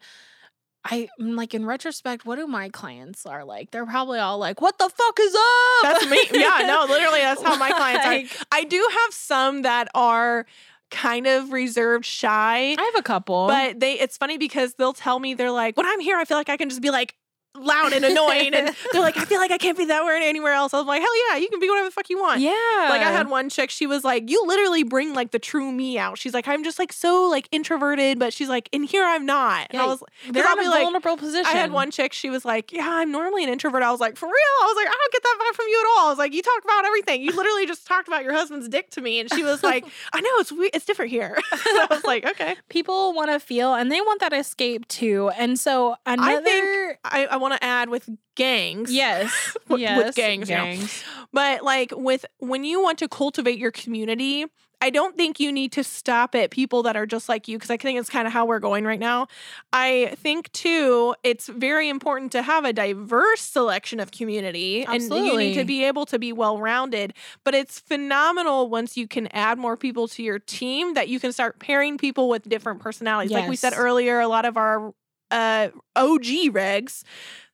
I 0.86 1.10
am 1.20 1.36
like 1.36 1.54
in 1.54 1.66
retrospect, 1.66 2.26
what 2.26 2.38
do 2.38 2.48
my 2.48 2.70
clients 2.70 3.26
are 3.26 3.44
like? 3.44 3.72
They're 3.72 3.86
probably 3.86 4.20
all 4.20 4.38
like, 4.38 4.62
"What 4.62 4.78
the 4.78 4.90
fuck 4.90 5.20
is 5.20 5.36
up?" 5.36 5.84
That's 5.84 6.10
me. 6.10 6.20
Yeah, 6.32 6.60
no, 6.66 6.86
literally, 6.88 7.20
that's 7.28 7.44
how 7.44 7.58
my 7.58 7.70
clients 7.72 8.06
are. 8.06 8.46
I 8.52 8.64
do 8.64 8.88
have 8.92 9.14
some 9.14 9.64
that 9.64 9.90
are 9.94 10.46
kind 10.90 11.28
of 11.28 11.52
reserved, 11.52 12.06
shy. 12.06 12.76
I 12.78 12.82
have 12.82 12.96
a 12.98 13.04
couple, 13.04 13.48
But 13.48 13.80
they 13.80 14.00
it's 14.00 14.18
funny 14.18 14.38
because 14.38 14.76
they'll 14.76 14.94
tell 14.94 15.20
me 15.20 15.34
they're 15.34 15.52
like, 15.52 15.78
when 15.78 15.86
I'm 15.86 16.00
here, 16.00 16.18
I 16.18 16.26
feel 16.26 16.38
like 16.38 16.50
I 16.50 16.58
can 16.58 16.70
just 16.70 16.82
be 16.82 16.90
like 16.92 17.16
loud 17.56 17.94
and 17.94 18.06
annoying. 18.06 18.53
and 18.53 18.75
they're 18.94 19.01
like, 19.01 19.18
I 19.18 19.25
feel 19.25 19.39
like 19.39 19.51
I 19.51 19.58
can't 19.58 19.77
be 19.77 19.86
that 19.86 20.03
word 20.06 20.22
anywhere 20.22 20.53
else. 20.53 20.74
I 20.74 20.77
was 20.77 20.86
like, 20.88 21.01
hell 21.01 21.29
yeah, 21.32 21.38
you 21.38 21.50
can 21.50 21.60
be 21.60 21.70
whatever 21.70 21.88
the 21.88 21.91
fuck 21.91 22.10
you 22.10 22.20
want. 22.20 22.41
yeah, 22.41 22.51
Like 22.89 23.01
I 23.01 23.12
had 23.12 23.29
one 23.29 23.50
chick, 23.50 23.70
she 23.70 23.88
was 23.88 24.03
like, 24.03 24.29
"You 24.29 24.44
literally 24.46 24.84
bring 24.84 25.13
like 25.13 25.32
the 25.32 25.39
true 25.39 25.72
me 25.72 25.98
out." 25.98 26.18
She's 26.18 26.34
like, 26.34 26.48
"I'm 26.48 26.63
just 26.63 26.77
like 26.79 26.94
so 26.94 27.27
like 27.29 27.48
introverted," 27.51 28.20
but 28.20 28.34
she's 28.34 28.50
like, 28.50 28.70
"In 28.72 28.84
here, 28.84 29.03
I'm 29.03 29.25
not." 29.25 29.68
And 29.72 29.82
I 29.82 29.86
Yeah, 29.86 29.89
was, 29.89 30.03
they're 30.29 30.44
in 30.51 30.60
a 30.68 30.70
like- 30.70 30.84
vulnerable 30.84 31.18
position. 31.18 31.46
I 31.48 31.58
had 31.58 31.72
one 31.72 31.91
chick, 31.91 32.13
she 32.13 32.29
was 32.29 32.46
like, 32.46 32.72
"Yeah, 32.72 32.88
I'm 32.88 33.12
normally 33.12 33.44
an 33.44 33.50
introvert." 33.50 33.84
I 33.84 33.91
was 33.91 34.00
like, 34.00 34.15
"For 34.15 34.25
real?" 34.27 34.34
I 34.62 34.65
was 34.68 34.75
like, 34.75 34.88
"I 34.88 34.91
don't 34.98 35.12
get 35.13 35.24
that 35.24 35.38
vibe 35.41 35.56
from 35.56 35.65
you 35.70 35.79
at 35.82 35.88
all." 36.00 36.08
I 36.08 36.10
was 36.12 36.18
like, 36.20 36.34
"You 36.34 36.41
talk 36.41 36.63
about 36.63 36.86
everything. 36.86 37.22
You 37.24 37.32
literally 37.36 37.65
just 37.65 37.86
talked 37.88 38.08
about 38.08 38.24
your 38.24 38.34
husband's 38.34 38.68
dick 38.70 38.89
to 38.91 39.01
me," 39.01 39.20
and 39.20 39.32
she 39.34 39.44
was 39.44 39.63
like, 39.63 39.86
"I 40.13 40.22
know 40.22 40.29
it's 40.39 40.51
we- 40.51 40.70
it's 40.74 40.86
different 40.86 41.12
here." 41.12 41.38
I 41.51 41.88
was 41.89 42.03
like, 42.03 42.25
"Okay." 42.25 42.56
people 42.70 43.13
want 43.13 43.32
to 43.32 43.39
feel 43.39 43.74
and 43.74 43.91
they 43.91 44.01
want 44.01 44.20
that 44.22 44.34
escape 44.34 44.88
too. 44.88 45.29
And 45.38 45.60
so 45.60 45.96
another 46.06 46.41
think- 46.44 47.00
I, 47.03 47.25
I 47.25 47.36
want 47.39 47.53
to 47.55 47.63
add 47.63 47.89
with 47.89 48.10
gangs. 48.36 48.91
yes, 48.91 49.32
With- 49.67 49.71
with 49.71 49.82
yes, 49.82 50.15
gangs, 50.15 50.49
you 50.49 50.56
know. 50.56 50.63
gangs. 50.63 51.04
But 51.32 51.63
like 51.63 51.93
with 51.95 52.25
when 52.39 52.63
you 52.63 52.82
want 52.82 52.99
to 52.99 53.08
cultivate 53.08 53.60
your 53.60 53.71
community, 53.71 54.45
I 54.82 54.89
don't 54.89 55.17
think 55.17 55.39
you 55.39 55.52
need 55.52 55.73
to 55.73 55.84
stop 55.84 56.36
at 56.36 56.52
people 56.52 56.84
that 56.84 56.95
are 56.95 57.06
just 57.06 57.28
like 57.28 57.47
you 57.49 57.58
because 57.58 57.69
I 57.69 57.75
think 57.75 57.99
it's 57.99 58.10
kind 58.10 58.25
of 58.25 58.34
how 58.34 58.45
we're 58.45 58.60
going 58.60 58.86
right 58.86 58.99
now. 58.99 59.28
I 59.73 60.13
think 60.17 60.52
too, 60.54 61.15
it's 61.21 61.47
very 61.47 61.89
important 61.89 62.32
to 62.32 62.41
have 62.41 62.63
a 62.63 62.71
diverse 62.71 63.41
selection 63.41 63.99
of 63.99 64.12
community 64.12 64.86
and 64.86 65.04
you 65.04 65.38
need 65.38 65.56
to 65.56 65.65
be 65.65 65.84
able 65.84 66.06
to 66.08 66.17
be 66.17 66.32
well 66.32 66.58
rounded. 66.60 67.13
But 67.43 67.56
it's 67.56 67.80
phenomenal 67.80 68.69
once 68.69 68.95
you 68.95 69.08
can 69.08 69.28
add 69.28 69.58
more 69.58 69.75
people 69.75 70.08
to 70.10 70.23
your 70.23 70.39
team 70.39 70.93
that 70.93 71.10
you 71.10 71.19
can 71.19 71.34
start 71.34 71.60
pairing 71.60 71.97
people 71.97 72.30
with 72.30 72.47
different 72.47 72.80
personalities. 72.80 73.32
Like 73.32 73.49
we 73.49 73.58
said 73.58 73.73
earlier, 73.75 74.21
a 74.21 74.28
lot 74.30 74.45
of 74.45 74.56
our 74.56 74.93
uh, 75.32 75.70
OG 75.96 76.24
regs 76.54 77.04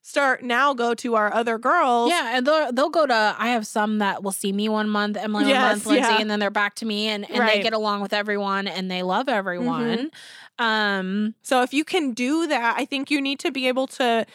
start 0.01 0.43
now 0.43 0.73
go 0.73 0.93
to 0.93 1.15
our 1.15 1.33
other 1.33 1.57
girls. 1.57 2.11
Yeah, 2.11 2.37
and 2.37 2.45
they'll, 2.45 2.71
they'll 2.71 2.89
go 2.89 3.07
to. 3.07 3.35
I 3.39 3.49
have 3.49 3.65
some 3.65 3.97
that 3.99 4.21
will 4.21 4.31
see 4.31 4.53
me 4.53 4.69
one 4.69 4.87
month, 4.87 5.17
Emily 5.17 5.47
Yes, 5.47 5.55
one 5.61 5.69
month, 5.71 5.85
Lindsay, 5.87 6.01
yeah. 6.13 6.21
and 6.21 6.29
then 6.29 6.39
they're 6.39 6.51
back 6.51 6.75
to 6.75 6.85
me, 6.85 7.07
and, 7.07 7.25
and 7.25 7.33
they 7.35 7.39
Right. 7.39 7.53
Mm-hmm. 7.55 7.63
get 7.63 7.73
along 7.73 8.01
with 8.01 8.13
everyone, 8.13 8.67
and 8.67 8.89
they 8.89 9.01
love 9.01 9.27
everyone. 9.27 10.11
Um, 10.59 11.35
So 11.41 11.63
if 11.63 11.73
you 11.73 11.83
can 11.83 12.13
do 12.13 12.47
that, 12.47 12.75
I 12.77 12.85
think 12.85 13.09
you 13.11 13.19
need 13.19 13.39
to 13.39 13.51
be 13.51 13.67
able 13.67 13.87
to 13.87 14.25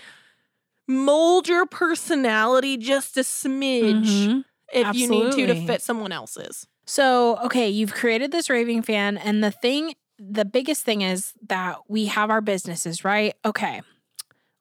mold 0.89 1.49
your 1.49 1.67
personality 1.67 2.77
just 2.77 3.17
a 3.17 3.21
smidge 3.21 4.27
mhm. 4.27 4.45
if 4.73 4.97
you 4.97 5.09
need 5.09 5.33
to 5.33 5.47
to 5.47 5.67
fit 5.67 5.83
someone 5.83 6.13
else's. 6.13 6.67
So, 6.85 7.37
okay, 7.45 7.69
you've 7.69 7.95
created 7.95 8.33
this 8.33 8.51
raving 8.51 8.83
fan, 8.83 9.17
and 9.17 9.45
the 9.45 9.53
thing, 9.53 9.95
the 10.23 10.45
biggest 10.45 10.85
thing 10.85 11.01
is 11.01 11.33
that 11.49 11.79
we 11.89 12.07
have 12.07 12.29
our 12.31 12.43
businesses, 12.43 13.05
right? 13.05 13.35
Okay. 13.45 13.81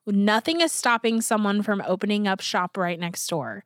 Nothing 0.06 0.60
is 0.62 0.72
stopping 0.72 1.20
someone 1.20 1.62
from 1.62 1.82
opening 1.86 2.26
up 2.26 2.40
shop 2.40 2.76
right 2.78 2.98
next 2.98 3.26
door. 3.28 3.62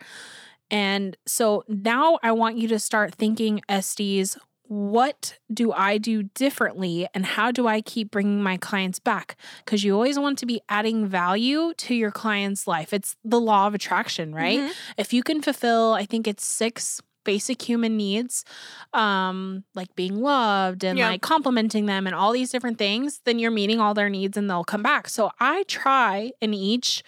And 0.71 1.17
so 1.27 1.63
now 1.69 2.19
I 2.23 2.33
want 2.33 2.59
you 2.59 2.67
to 2.69 2.79
start 2.79 3.15
thinking, 3.15 3.61
Estes, 3.69 4.37
what 4.67 5.39
do 5.53 5.73
I 5.73 5.99
do 5.99 6.25
differently 6.25 7.07
and 7.15 7.25
how 7.25 7.53
do 7.53 7.69
I 7.69 7.81
keep 7.81 8.11
bringing 8.11 8.43
my 8.43 8.57
clients 8.57 8.99
back? 8.99 9.37
Because 9.65 9.85
you 9.85 9.95
always 9.95 10.19
want 10.19 10.39
to 10.39 10.47
be 10.47 10.61
adding 10.69 11.07
value 11.07 11.75
to 11.77 11.95
your 11.95 12.11
client's 12.11 12.67
life. 12.67 12.93
It's 12.93 13.15
the 13.23 13.39
law 13.41 13.67
of 13.69 13.75
attraction, 13.75 14.35
right? 14.35 14.59
Mhm. 14.61 14.73
if 14.97 15.13
you 15.13 15.23
can 15.23 15.41
fulfill 15.43 15.93
i 15.93 16.05
think 16.05 16.27
it's 16.27 16.45
six 16.47 17.01
basic 17.25 17.61
human 17.69 17.97
needs 17.97 18.45
um 18.93 19.65
like 19.75 19.95
being 19.97 20.21
loved 20.21 20.85
and 20.85 20.99
Yeah. 20.99 21.09
like 21.09 21.23
complimenting 21.23 21.87
them 21.87 22.07
and 22.07 22.15
all 22.15 22.33
these 22.33 22.51
different 22.51 22.79
things 22.79 23.21
then 23.25 23.39
you're 23.39 23.51
meeting 23.51 23.81
all 23.81 23.95
their 23.95 24.09
needs 24.11 24.37
and 24.37 24.49
they'll 24.49 24.65
come 24.65 24.83
back 24.83 25.09
so 25.09 25.31
i 25.41 25.65
try 25.65 26.31
in 26.41 26.55
each 26.55 27.03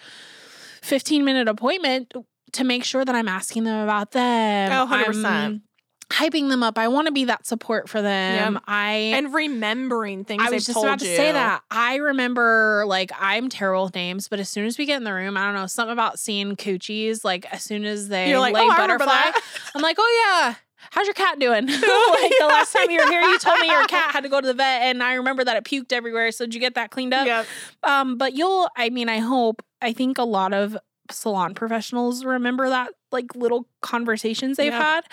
15 0.81 1.23
minute 1.23 1.47
appointment 1.47 2.13
to 2.53 2.63
make 2.63 2.83
sure 2.83 3.05
that 3.05 3.15
i'm 3.15 3.27
asking 3.27 3.63
them 3.63 3.83
about 3.83 4.11
them 4.11 4.71
Oh, 4.71 4.85
100%. 4.91 5.61
Hyping 6.09 6.49
them 6.49 6.63
up 6.63 6.77
i 6.77 6.87
want 6.87 7.07
to 7.07 7.11
be 7.11 7.25
that 7.25 7.45
support 7.45 7.89
for 7.89 8.01
them 8.01 8.59
i 8.65 9.11
And 9.13 9.33
remembering 9.33 10.23
things 10.23 10.41
I 10.41 10.49
was 10.49 10.65
just 10.65 10.77
about 10.77 10.99
to 10.99 11.05
say 11.05 11.31
that. 11.31 11.63
I 11.71 11.95
remember, 11.95 12.83
like, 12.87 13.11
I'm 13.19 13.49
terrible 13.49 13.85
with 13.85 13.95
names, 13.95 14.27
but 14.27 14.39
as 14.39 14.49
soon 14.49 14.65
as 14.65 14.77
we 14.77 14.85
get 14.85 14.97
in 14.97 15.03
the 15.03 15.13
room, 15.13 15.37
I 15.37 15.45
don't 15.45 15.55
know, 15.55 15.67
something 15.67 15.93
about 15.93 16.19
seeing 16.19 16.55
coochies, 16.55 17.23
like, 17.23 17.45
as 17.51 17.63
soon 17.63 17.85
as 17.85 18.07
they 18.07 18.29
You're 18.29 18.39
like, 18.39 18.53
lay 18.53 18.61
oh, 18.61 18.75
butterfly. 18.75 19.31
I'm 19.75 19.81
like, 19.81 19.97
oh, 19.99 20.45
yeah. 20.45 20.55
How's 20.91 21.07
your 21.07 21.13
cat 21.13 21.39
doing? 21.39 21.65
like 21.67 21.81
the 21.81 22.45
last 22.47 22.73
time 22.73 22.89
you 22.89 22.99
were 22.99 23.09
here, 23.09 23.21
you 23.21 23.39
told 23.39 23.59
me 23.59 23.69
your 23.69 23.85
cat 23.87 24.11
had 24.11 24.21
to 24.23 24.29
go 24.29 24.39
to 24.39 24.47
the 24.47 24.53
vet, 24.53 24.83
and 24.83 25.03
I 25.03 25.15
remember 25.15 25.43
that 25.43 25.57
it 25.57 25.63
puked 25.63 25.91
everywhere. 25.91 26.31
So 26.31 26.45
did 26.45 26.53
you 26.53 26.59
get 26.59 26.75
that 26.75 26.91
cleaned 26.91 27.13
up? 27.13 27.25
Yep. 27.25 27.45
Um, 27.83 28.17
but 28.17 28.33
you'll, 28.33 28.69
I 28.75 28.89
mean, 28.89 29.09
I 29.09 29.19
hope, 29.19 29.63
I 29.81 29.93
think 29.93 30.17
a 30.17 30.23
lot 30.23 30.53
of 30.53 30.77
salon 31.11 31.53
professionals 31.53 32.23
remember 32.25 32.69
that 32.69 32.89
like 33.09 33.33
little 33.35 33.65
conversations 33.81 34.57
they've 34.57 34.73
Yeah. 34.73 35.01
had. 35.01 35.05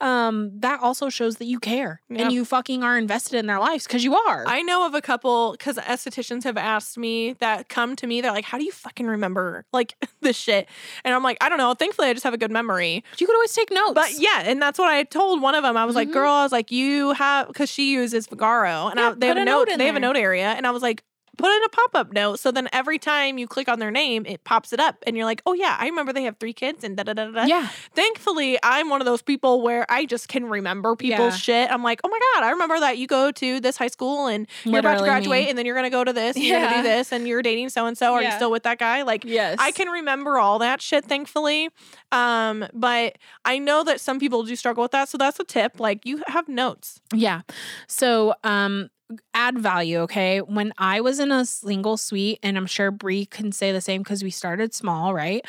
Um, 0.00 0.58
that 0.60 0.80
also 0.80 1.10
shows 1.10 1.36
that 1.36 1.44
you 1.44 1.60
care 1.60 2.00
Yep. 2.08 2.20
and 2.20 2.32
you 2.32 2.46
fucking 2.46 2.82
are 2.82 2.96
invested 2.96 3.36
in 3.38 3.46
their 3.46 3.58
lives 3.58 3.86
because 3.86 4.02
you 4.02 4.16
are. 4.16 4.44
I 4.46 4.62
know 4.62 4.86
of 4.86 4.94
a 4.94 5.02
couple 5.02 5.52
because 5.52 5.76
estheticians 5.76 6.44
have 6.44 6.56
asked 6.56 6.96
me 6.96 7.34
that 7.40 7.68
come 7.68 7.94
to 7.96 8.06
me. 8.06 8.22
They're 8.22 8.32
like, 8.32 8.46
"How 8.46 8.56
do 8.56 8.64
you 8.64 8.72
fucking 8.72 9.06
remember 9.06 9.66
like 9.72 9.94
this 10.22 10.36
shit?" 10.36 10.66
And 11.04 11.14
I'm 11.14 11.22
like, 11.22 11.36
"I 11.42 11.50
don't 11.50 11.58
know. 11.58 11.74
Thankfully, 11.74 12.08
I 12.08 12.14
just 12.14 12.24
have 12.24 12.34
a 12.34 12.38
good 12.38 12.50
memory." 12.50 13.04
you 13.18 13.26
could 13.26 13.34
always 13.36 13.52
take 13.52 13.70
notes. 13.70 13.92
But 13.94 14.18
yeah, 14.18 14.42
and 14.44 14.60
that's 14.62 14.78
what 14.78 14.88
I 14.88 15.02
told 15.04 15.42
one 15.42 15.54
of 15.54 15.62
them. 15.62 15.76
I 15.76 15.84
was 15.84 15.94
like, 15.94 16.08
Mhm. 16.08 16.12
"Girl, 16.14 16.32
I 16.32 16.42
was 16.44 16.52
like, 16.52 16.70
you 16.70 17.12
have 17.12 17.48
because 17.48 17.68
she 17.68 17.92
uses 17.92 18.26
Vagaro, 18.28 18.90
and 18.90 18.98
I, 18.98 19.10
they 19.12 19.26
have 19.26 19.36
a 19.36 19.44
note. 19.44 19.68
note 19.68 19.76
they 19.78 19.86
have 19.86 19.96
a 19.96 20.00
note 20.00 20.16
area, 20.16 20.48
and 20.52 20.66
I 20.66 20.70
was 20.70 20.82
like." 20.82 21.02
Put 21.38 21.50
in 21.50 21.64
a 21.64 21.68
pop-up 21.70 22.12
note 22.12 22.38
so 22.38 22.50
then 22.50 22.68
every 22.72 22.98
time 22.98 23.38
you 23.38 23.46
click 23.46 23.68
on 23.68 23.78
their 23.78 23.90
name 23.90 24.24
it 24.26 24.44
pops 24.44 24.72
it 24.72 24.78
up 24.80 25.02
and 25.06 25.16
you're 25.16 25.24
like 25.24 25.40
oh 25.46 25.54
yeah 25.54 25.76
i 25.80 25.86
remember 25.86 26.12
they 26.12 26.24
have 26.24 26.36
three 26.38 26.52
kids 26.52 26.84
and 26.84 26.96
da 26.96 27.02
da 27.02 27.14
da 27.14 27.30
da 27.30 27.44
Yeah. 27.44 27.68
thankfully 27.94 28.58
i'm 28.62 28.90
one 28.90 29.00
of 29.00 29.06
those 29.06 29.22
people 29.22 29.62
where 29.62 29.86
i 29.90 30.04
just 30.04 30.28
can 30.28 30.44
remember 30.48 30.94
people's 30.94 31.34
Yeah. 31.34 31.64
shit 31.64 31.70
i'm 31.70 31.82
like 31.82 32.00
oh 32.04 32.08
my 32.08 32.18
god 32.34 32.44
i 32.46 32.50
remember 32.50 32.78
that 32.80 32.98
you 32.98 33.06
go 33.06 33.30
to 33.32 33.60
this 33.60 33.76
high 33.76 33.88
school 33.88 34.26
and 34.26 34.46
you're 34.64 34.80
about 34.80 34.98
to 34.98 35.04
graduate 35.04 35.44
me. 35.44 35.48
and 35.48 35.56
then 35.58 35.64
you're 35.66 35.74
gonna 35.76 35.88
go 35.90 36.04
to 36.04 36.12
this 36.12 36.36
and 36.36 36.44
you're 36.44 36.60
gonna 36.60 36.76
do 36.76 36.82
this 36.82 37.12
and 37.12 37.26
you're 37.26 37.42
dating 37.42 37.68
so 37.70 37.86
and 37.86 37.96
so 37.96 38.12
are 38.12 38.22
you 38.22 38.30
still 38.32 38.50
with 38.50 38.64
that 38.64 38.78
guy 38.78 39.02
like 39.02 39.24
Yes. 39.24 39.56
I 39.58 39.70
can 39.72 39.88
remember 39.88 40.38
all 40.38 40.58
that 40.58 40.82
shit, 40.82 41.04
thankfully. 41.06 41.70
Um, 42.10 42.66
but 42.74 43.16
I 43.44 43.58
know 43.58 43.82
that 43.84 44.00
some 44.00 44.18
people 44.18 44.42
do 44.42 44.54
struggle 44.56 44.82
with 44.82 44.90
that. 44.90 45.08
So 45.08 45.16
that's 45.16 45.38
a 45.40 45.44
tip. 45.44 45.80
Like 45.80 46.04
you 46.04 46.22
have 46.26 46.48
notes. 46.48 47.00
Yeah. 47.14 47.42
So, 47.86 48.34
um, 48.44 48.90
add 49.34 49.58
value. 49.58 49.98
Okay. 50.00 50.40
When 50.40 50.72
I 50.78 51.00
was 51.00 51.18
in 51.20 51.30
a 51.30 51.44
single 51.44 51.96
suite, 51.96 52.38
and 52.42 52.56
I'm 52.56 52.66
sure 52.66 52.90
Brie 52.90 53.26
can 53.26 53.52
say 53.52 53.72
the 53.72 53.80
same 53.80 54.02
because 54.02 54.22
we 54.22 54.30
started 54.30 54.74
small, 54.74 55.14
right? 55.14 55.44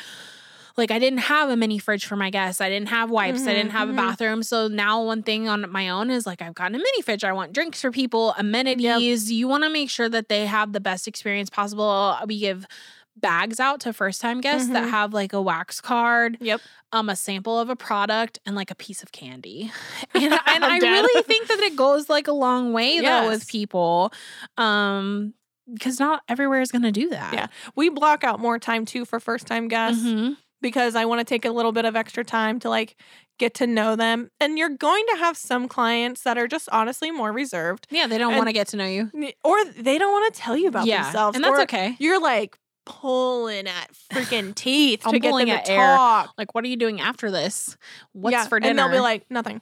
Like 0.76 0.90
I 0.90 0.98
didn't 0.98 1.20
have 1.20 1.50
a 1.50 1.56
mini 1.56 1.78
fridge 1.78 2.04
for 2.04 2.16
my 2.16 2.30
guests. 2.30 2.60
I 2.60 2.68
didn't 2.68 2.88
have 2.88 3.08
wipes. 3.10 3.46
I 3.46 3.52
didn't 3.54 3.70
Mhm, 3.70 3.74
have 3.74 3.88
mhm. 3.88 3.92
a 3.92 3.96
bathroom. 3.96 4.42
So 4.42 4.66
now 4.66 5.02
one 5.04 5.22
thing 5.22 5.48
on 5.48 5.70
my 5.70 5.88
own 5.88 6.10
is 6.10 6.26
like 6.26 6.42
I've 6.42 6.54
gotten 6.54 6.74
a 6.74 6.78
mini 6.78 7.02
fridge. 7.02 7.22
I 7.22 7.32
want 7.32 7.52
drinks 7.52 7.80
for 7.80 7.92
people, 7.92 8.34
amenities. 8.38 9.30
You 9.30 9.46
want 9.46 9.62
to 9.64 9.70
make 9.70 9.88
sure 9.88 10.08
that 10.08 10.28
they 10.28 10.46
have 10.46 10.72
the 10.72 10.80
best 10.80 11.06
experience 11.06 11.48
possible. 11.48 12.16
We 12.26 12.40
give 12.40 12.66
bags 13.16 13.60
out 13.60 13.80
to 13.80 13.92
first 13.92 14.20
time 14.20 14.40
guests 14.40 14.68
that 14.70 14.84
Mhm. 14.84 14.90
have 14.90 15.14
like 15.14 15.32
a 15.32 15.40
wax 15.40 15.80
card 15.80 16.36
Yep. 16.40 16.60
um 16.92 17.08
a 17.08 17.16
sample 17.16 17.58
of 17.58 17.70
a 17.70 17.76
product 17.76 18.38
and 18.44 18.56
like 18.56 18.70
a 18.70 18.74
piece 18.74 19.02
of 19.02 19.12
candy. 19.12 19.70
And, 20.14 20.24
and 20.46 20.64
I 20.64 20.78
really 20.78 21.22
think 21.22 21.46
that 21.48 21.60
it 21.60 21.76
goes 21.76 22.08
like 22.10 22.26
a 22.28 22.32
long 22.32 22.72
way 22.72 23.00
though 23.00 23.28
with 23.28 23.46
people. 23.48 24.12
Um 24.56 25.34
because 25.72 25.98
not 25.98 26.22
everywhere 26.28 26.60
is 26.60 26.70
going 26.70 26.82
to 26.82 26.92
do 26.92 27.08
that. 27.08 27.32
Yeah. 27.32 27.46
We 27.74 27.88
block 27.88 28.22
out 28.22 28.38
more 28.38 28.58
time 28.58 28.84
too 28.84 29.06
for 29.06 29.18
first 29.18 29.46
time 29.46 29.66
guests 29.68 30.02
Mhm. 30.04 30.36
because 30.60 30.94
I 30.94 31.06
want 31.06 31.20
to 31.20 31.24
take 31.24 31.46
a 31.46 31.50
little 31.50 31.72
bit 31.72 31.86
of 31.86 31.96
extra 31.96 32.22
time 32.22 32.60
to 32.60 32.68
like 32.68 32.96
get 33.38 33.54
to 33.54 33.66
know 33.66 33.96
them. 33.96 34.28
And 34.40 34.58
you're 34.58 34.68
going 34.68 35.04
to 35.12 35.16
have 35.20 35.38
some 35.38 35.66
clients 35.66 36.20
that 36.24 36.36
are 36.36 36.46
just 36.46 36.68
honestly 36.70 37.10
more 37.10 37.32
reserved 37.32 37.86
Yeah, 37.90 38.06
they 38.06 38.18
don't 38.18 38.36
want 38.36 38.48
to 38.48 38.52
get 38.52 38.68
to 38.68 38.76
know 38.76 38.84
you. 38.86 39.10
or 39.42 39.64
they 39.64 39.96
don't 39.96 40.12
want 40.12 40.34
to 40.34 40.38
tell 40.38 40.54
you 40.56 40.68
about 40.68 40.84
yeah. 40.86 41.04
themselves. 41.04 41.34
And 41.36 41.42
that's 41.44 41.60
okay. 41.60 41.96
You're 41.98 42.20
like 42.20 42.58
pulling 42.84 43.66
at 43.66 43.90
freaking 44.12 44.54
teeth 44.54 45.02
I'm 45.04 45.12
to 45.12 45.18
get 45.18 45.36
them 45.36 45.46
to 45.46 45.70
air. 45.70 45.96
talk. 45.96 46.34
Like 46.36 46.54
what 46.54 46.64
are 46.64 46.68
you 46.68 46.76
doing 46.76 47.00
after 47.00 47.30
this? 47.30 47.76
What's 48.12 48.32
yeah. 48.32 48.46
for 48.46 48.60
dinner? 48.60 48.70
And 48.70 48.78
they'll 48.78 48.98
be 48.98 49.02
like, 49.02 49.30
nothing. 49.30 49.60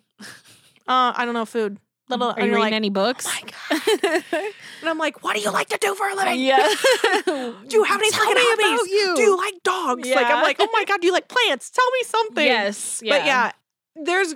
Uh, 0.88 1.12
I 1.16 1.24
don't 1.24 1.34
know, 1.34 1.44
food. 1.44 1.78
Little, 2.08 2.30
are 2.30 2.40
you 2.40 2.46
reading 2.46 2.60
like, 2.60 2.72
any 2.72 2.90
books? 2.90 3.26
Oh 3.26 3.38
my 3.40 4.20
god! 4.30 4.52
and 4.80 4.90
I'm 4.90 4.98
like, 4.98 5.22
what 5.22 5.34
do 5.34 5.40
you 5.40 5.50
like 5.50 5.68
to 5.68 5.78
do 5.80 5.94
for 5.94 6.08
a 6.08 6.14
living? 6.14 6.40
yeah. 6.40 6.58
Do 7.24 7.66
you 7.70 7.84
have 7.84 8.00
any 8.00 8.10
Tell 8.10 8.26
freaking 8.26 8.34
me 8.34 8.42
hobbies? 8.44 8.90
you. 8.90 9.16
Do 9.16 9.22
you 9.22 9.36
like 9.36 9.54
dogs? 9.62 10.08
Like 10.08 10.26
I'm 10.26 10.42
like, 10.42 10.56
oh 10.58 10.68
my 10.72 10.84
god, 10.84 11.00
do 11.00 11.06
you 11.06 11.12
like 11.12 11.28
plants? 11.28 11.70
Tell 11.70 11.90
me 11.92 12.02
something. 12.04 12.44
Yes. 12.44 13.00
Yeah. 13.02 13.16
But 13.16 13.26
yeah, 13.26 13.52
there's 13.96 14.34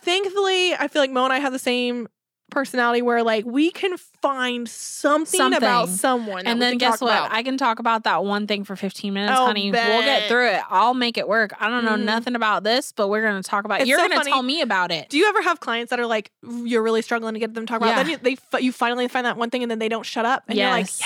thankfully 0.00 0.74
I 0.74 0.88
feel 0.88 1.02
like 1.02 1.10
Mo 1.10 1.24
and 1.24 1.32
I 1.32 1.38
have 1.38 1.52
the 1.52 1.58
same 1.58 2.08
personality 2.50 3.02
where 3.02 3.22
like 3.22 3.44
we 3.44 3.70
can 3.70 3.96
find 4.22 4.68
something, 4.68 5.52
about 5.52 5.88
someone. 5.88 6.46
And 6.46 6.60
then 6.60 6.78
guess 6.78 7.00
what? 7.00 7.10
about. 7.12 7.32
I 7.32 7.42
can 7.42 7.56
talk 7.56 7.78
about 7.78 8.04
that 8.04 8.24
one 8.24 8.46
thing 8.46 8.64
for 8.64 8.74
15 8.76 9.12
minutes, 9.14 9.38
Oh, 9.38 9.46
honey. 9.46 9.70
We'll 9.70 10.02
get 10.02 10.28
through 10.28 10.48
it. 10.50 10.62
I'll 10.70 10.94
make 10.94 11.18
it 11.18 11.28
work. 11.28 11.52
I 11.60 11.68
don't 11.68 11.84
know 11.84 11.96
Mhm. 11.96 12.04
nothing 12.04 12.34
about 12.34 12.64
this, 12.64 12.92
but 12.92 13.08
we're 13.08 13.22
to 13.30 13.42
talk 13.42 13.64
about 13.64 13.80
it. 13.80 13.82
It's 13.82 13.88
You're 13.90 13.98
so 14.00 14.08
to 14.08 14.14
funny. 14.14 14.30
tell 14.32 14.42
me 14.42 14.60
about 14.62 14.90
it. 14.90 15.08
do 15.08 15.18
you 15.18 15.28
ever 15.28 15.42
have 15.42 15.60
clients 15.60 15.90
that 15.90 16.00
are 16.00 16.06
like 16.06 16.30
you're 16.64 16.82
really 16.82 17.02
struggling 17.02 17.34
to 17.34 17.40
get 17.40 17.54
them 17.54 17.66
to 17.66 17.70
talk 17.70 17.80
about? 17.80 17.90
Yeah. 17.90 18.02
Then 18.02 18.10
you, 18.10 18.36
they 18.50 18.60
you 18.60 18.72
finally 18.72 19.08
find 19.08 19.26
that 19.26 19.36
one 19.36 19.50
thing 19.50 19.62
and 19.62 19.70
then 19.70 19.78
they 19.78 19.88
don't 19.88 20.06
shut 20.06 20.24
up 20.26 20.44
and 20.48 20.58
you're 20.58 20.70
like, 20.70 20.86
Yes. 20.86 21.02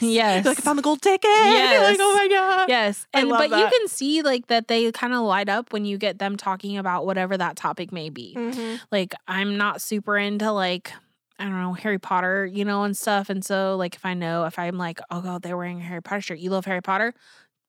Yes, 0.00 0.02
Yes. 0.02 0.44
You're 0.44 0.50
like 0.52 0.58
I 0.58 0.62
found 0.62 0.78
the 0.78 0.82
gold 0.82 1.02
ticket. 1.02 1.24
You're 1.30 1.82
like, 1.82 1.98
oh 2.00 2.14
my 2.14 2.28
god. 2.28 2.68
Yes. 2.68 3.06
And 3.12 3.28
but 3.28 3.50
you 3.50 3.68
can 3.78 3.88
see 3.88 4.22
like 4.22 4.46
that 4.48 4.68
they 4.68 4.90
kind 4.92 5.12
of 5.14 5.20
light 5.22 5.48
up 5.48 5.72
when 5.72 5.84
you 5.84 5.98
get 5.98 6.18
them 6.18 6.36
talking 6.36 6.76
about 6.78 7.06
whatever 7.06 7.36
that 7.36 7.56
topic 7.56 7.92
may 7.92 8.10
be. 8.10 8.34
Mhm. 8.36 8.80
Like 8.90 9.14
I'm 9.28 9.56
not 9.56 9.80
super 9.82 10.16
into 10.16 10.50
like 10.52 10.92
I 11.38 11.44
don't 11.44 11.60
know, 11.60 11.74
Harry 11.74 11.98
Potter, 11.98 12.46
you 12.46 12.64
know, 12.64 12.84
and 12.84 12.96
stuff. 12.96 13.28
And 13.28 13.44
so 13.44 13.76
like 13.76 13.94
if 13.94 14.06
I 14.06 14.14
know 14.14 14.44
if 14.46 14.58
I'm 14.58 14.78
like, 14.78 15.00
oh 15.10 15.20
god, 15.20 15.42
they're 15.42 15.56
wearing 15.56 15.80
a 15.80 15.84
Harry 15.84 16.00
Potter 16.02 16.20
shirt. 16.22 16.38
You 16.38 16.50
love 16.50 16.64
Harry 16.64 16.80
Potter? 16.82 17.12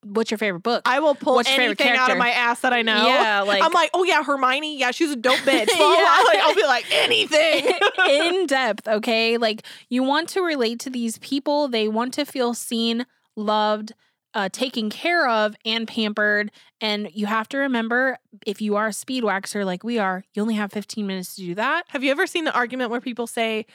What's 0.08 0.30
your 0.30 0.38
favorite 0.38 0.62
book? 0.62 0.82
I 0.84 1.00
will 1.00 1.14
pull 1.14 1.34
What's 1.36 1.48
anything 1.48 1.96
out 1.96 2.10
of 2.10 2.18
my 2.18 2.30
ass 2.30 2.60
that 2.60 2.72
I 2.72 2.82
know. 2.82 3.06
Yeah, 3.06 3.42
like 3.42 3.62
I'm 3.62 3.72
like, 3.72 3.90
oh 3.94 4.04
yeah, 4.04 4.22
Hermione. 4.22 4.78
Yeah, 4.78 4.90
she's 4.90 5.10
a 5.10 5.16
dope 5.16 5.38
bitch. 5.38 5.68
Yeah. 5.68 5.76
blah. 5.76 6.22
Like, 6.24 6.38
I'll 6.38 6.54
be 6.54 6.64
like 6.64 6.86
anything. 6.90 7.72
in 8.08 8.46
depth, 8.46 8.88
okay? 8.88 9.36
Like 9.36 9.62
you 9.88 10.02
want 10.02 10.28
to 10.30 10.42
relate 10.42 10.80
to 10.80 10.90
these 10.90 11.18
people. 11.18 11.68
They 11.68 11.88
want 11.88 12.14
to 12.14 12.24
feel 12.24 12.54
seen, 12.54 13.06
loved, 13.36 13.92
uh, 14.34 14.48
taken 14.50 14.90
care 14.90 15.28
of, 15.28 15.54
and 15.64 15.86
pampered. 15.86 16.50
And 16.80 17.08
you 17.12 17.26
have 17.26 17.48
to 17.50 17.58
remember 17.58 18.18
if 18.46 18.60
you 18.60 18.76
are 18.76 18.88
a 18.88 18.92
speed 18.92 19.24
waxer 19.24 19.64
like 19.64 19.82
we 19.82 19.98
are, 19.98 20.24
you 20.34 20.42
only 20.42 20.54
have 20.54 20.72
15 20.72 21.06
minutes 21.06 21.34
to 21.36 21.42
do 21.42 21.54
that. 21.56 21.84
Have 21.88 22.04
you 22.04 22.10
ever 22.10 22.26
seen 22.26 22.44
the 22.44 22.54
argument 22.54 22.90
where 22.90 23.00
people 23.00 23.26
say, 23.26 23.66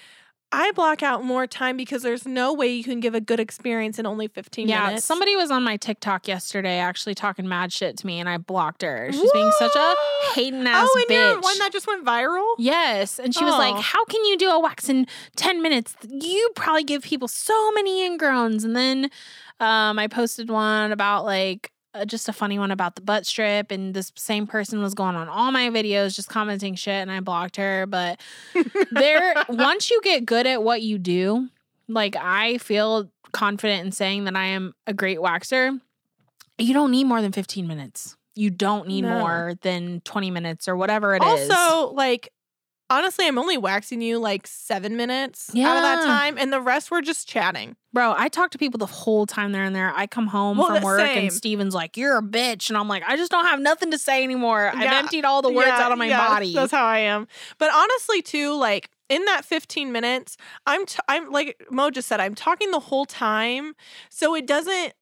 I 0.54 0.72
block 0.74 1.02
out 1.02 1.24
more 1.24 1.48
time 1.48 1.78
because 1.78 2.04
there's 2.04 2.28
no 2.28 2.54
way 2.54 2.68
you 2.68 2.84
can 2.84 3.00
give 3.00 3.16
a 3.16 3.20
good 3.22 3.39
experience 3.39 3.98
in 3.98 4.06
only 4.06 4.28
15 4.28 4.68
yeah, 4.68 4.86
minutes? 4.88 5.04
somebody 5.04 5.36
was 5.36 5.50
on 5.50 5.63
my 5.63 5.78
TikTok 5.78 6.28
yesterday 6.28 6.78
actually 6.78 7.16
talking 7.16 7.48
mad 7.48 7.74
shit 7.74 7.98
to 7.98 8.06
me, 8.08 8.20
and 8.20 8.30
I 8.30 8.38
blocked 8.38 8.84
her. 8.84 9.12
She's 9.12 9.32
being 9.32 9.52
such 9.58 9.76
a 9.76 9.96
hating 10.34 10.68
ass 10.68 10.88
Oh, 10.89 11.06
and 11.10 11.18
bitch. 11.18 11.42
one 11.44 11.58
that 11.58 11.72
just 11.72 11.88
went 11.88 12.06
viral? 12.06 12.54
Yes. 12.60 13.18
And 13.20 13.34
she 13.34 13.44
was 13.44 13.54
like, 13.54 13.76
Oh. 13.76 13.82
How 13.82 14.06
can 14.06 14.24
you 14.26 14.38
do 14.38 14.50
a 14.50 14.60
wax 14.60 14.89
in 14.89 15.08
10 15.36 15.62
minutes? 15.62 15.96
You 16.08 16.50
probably 16.56 16.84
give 16.84 17.02
people 17.02 17.28
so 17.28 17.72
many 17.72 18.08
ingrowns. 18.08 18.63
And 18.63 18.76
then 18.76 19.06
um, 19.60 19.98
I 19.98 20.08
posted 20.08 20.50
one 20.50 20.92
about 20.92 21.26
like 21.26 21.72
uh, 21.93 22.06
just 22.06 22.27
a 22.29 22.34
funny 22.34 22.58
one 22.60 22.71
about 22.71 22.95
the 22.95 23.01
butt 23.01 23.25
strip. 23.25 23.71
And 23.71 23.93
this 23.93 24.12
same 24.15 24.47
person 24.47 24.82
was 24.82 24.93
going 24.93 25.15
on 25.15 25.29
all 25.29 25.51
my 25.51 25.69
videos, 25.69 26.15
just 26.15 26.29
commenting 26.29 26.75
shit. 26.75 26.93
And 27.01 27.12
I 27.12 27.19
blocked 27.19 27.58
her. 27.58 27.86
But 27.86 28.19
there, 28.91 29.34
once 29.49 29.89
you 29.91 29.99
get 30.03 30.25
good 30.25 30.47
at 30.47 30.63
what 30.63 30.82
you 30.82 30.97
do, 30.97 31.49
like 31.88 32.15
I 32.15 32.58
feel 32.60 33.10
confident 33.32 33.86
in 33.86 33.91
saying 33.91 34.25
that 34.25 34.36
I 34.36 34.45
am 34.45 34.73
a 34.88 34.93
great 34.93 35.17
waxer, 35.19 35.79
you 36.58 36.73
don't 36.73 36.91
need 36.91 37.06
more 37.06 37.21
than 37.21 37.32
15 37.32 37.67
minutes. 37.67 38.15
You 38.36 38.49
don't 38.49 38.88
need 38.88 39.03
No. 39.03 39.19
more 39.19 39.53
than 39.62 40.01
20 40.01 40.32
minutes 40.32 40.67
or 40.67 40.75
whatever 40.75 41.15
it 41.15 41.23
is. 41.23 41.49
also, 41.51 41.93
like, 41.93 42.32
honestly, 42.89 43.28
I'm 43.28 43.38
only 43.38 43.58
waxing 43.58 44.02
you 44.02 44.19
like 44.19 44.46
seven 44.48 44.96
minutes 44.98 45.50
out 45.56 45.78
of 45.78 45.84
that 45.84 46.02
time, 46.06 46.38
and 46.38 46.52
the 46.52 46.62
rest 46.62 46.91
were 46.91 47.02
just 47.02 47.28
chatting. 47.28 47.76
Bro, 47.91 48.15
I 48.17 48.28
talk 48.28 48.50
to 48.52 48.58
people 48.58 48.78
the 48.80 48.86
whole 48.88 49.26
time 49.26 49.52
they're 49.52 49.63
in 49.65 49.74
there. 49.74 49.93
I 49.96 50.08
come 50.08 50.28
home 50.28 50.58
Well, 50.58 50.67
from 50.67 50.82
work 50.84 51.00
same. 51.00 51.17
and 51.26 51.34
Steven's 51.34 51.76
like, 51.76 51.96
You're 51.98 52.17
a 52.17 52.22
bitch. 52.24 52.69
And 52.69 52.78
I'm 52.78 52.88
like, 52.88 53.04
I 53.08 53.15
just 53.17 53.32
don't 53.32 53.46
have 53.46 53.60
nothing 53.60 53.91
to 53.91 53.98
say 53.98 54.24
anymore. 54.24 54.72
I've 54.74 54.91
emptied 54.91 55.26
all 55.26 55.41
the 55.41 55.52
words 55.52 55.67
Yeah, 55.67 55.82
out 55.82 55.91
of 55.91 55.98
my 55.98 56.08
yeah, 56.08 56.28
body. 56.28 56.54
That's 56.54 56.72
how 56.72 56.86
I 56.86 57.00
am. 57.00 57.28
But 57.60 57.72
honestly, 57.74 58.22
too, 58.22 58.56
like 58.56 58.89
in 59.10 59.24
that 59.26 59.46
15 59.46 59.91
minutes, 59.91 60.38
I'm 60.65 60.86
t- 60.86 60.98
I'm 61.08 61.32
like 61.32 61.62
Mo 61.69 61.91
just 61.91 62.08
said, 62.08 62.19
I'm 62.19 62.34
talking 62.36 62.72
the 62.72 62.80
whole 62.80 63.06
time, 63.06 63.76
so 64.10 64.36
it 64.36 64.48
doesn't. 64.48 64.93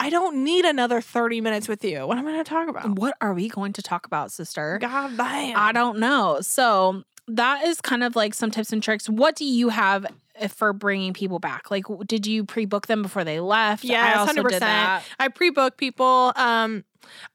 I 0.00 0.08
don't 0.08 0.42
need 0.42 0.64
another 0.64 1.00
30 1.02 1.42
minutes 1.42 1.68
with 1.68 1.84
you. 1.84 2.06
What 2.06 2.16
am 2.16 2.26
I 2.26 2.32
going 2.32 2.44
to 2.44 2.48
talk 2.48 2.68
about? 2.68 2.98
what 2.98 3.14
are 3.20 3.34
we 3.34 3.48
going 3.48 3.74
to 3.74 3.82
talk 3.82 4.06
about, 4.06 4.32
sister? 4.32 4.78
God 4.80 5.16
damn. 5.16 5.56
I 5.58 5.72
don't 5.72 5.98
know. 5.98 6.38
So 6.40 7.04
that 7.28 7.66
is 7.66 7.80
kind 7.82 8.02
of 8.02 8.16
like 8.16 8.32
some 8.32 8.50
tips 8.50 8.72
and 8.72 8.82
tricks. 8.82 9.08
What 9.08 9.36
do 9.36 9.44
you 9.44 9.68
have 9.68 10.06
uh, 10.40 10.48
for 10.48 10.72
bringing 10.72 11.12
people 11.12 11.38
back? 11.38 11.70
Like, 11.70 11.84
did 12.06 12.26
you 12.26 12.44
pre-book 12.44 12.86
them 12.86 13.02
before 13.02 13.24
they 13.24 13.40
left? 13.40 13.84
I 14.14 14.14
also 14.18 14.42
100%. 14.42 14.48
did 14.48 14.62
that. 14.62 15.02
I 15.18 15.28
pre-book 15.28 15.76
people. 15.76 16.32
Um, 16.34 16.84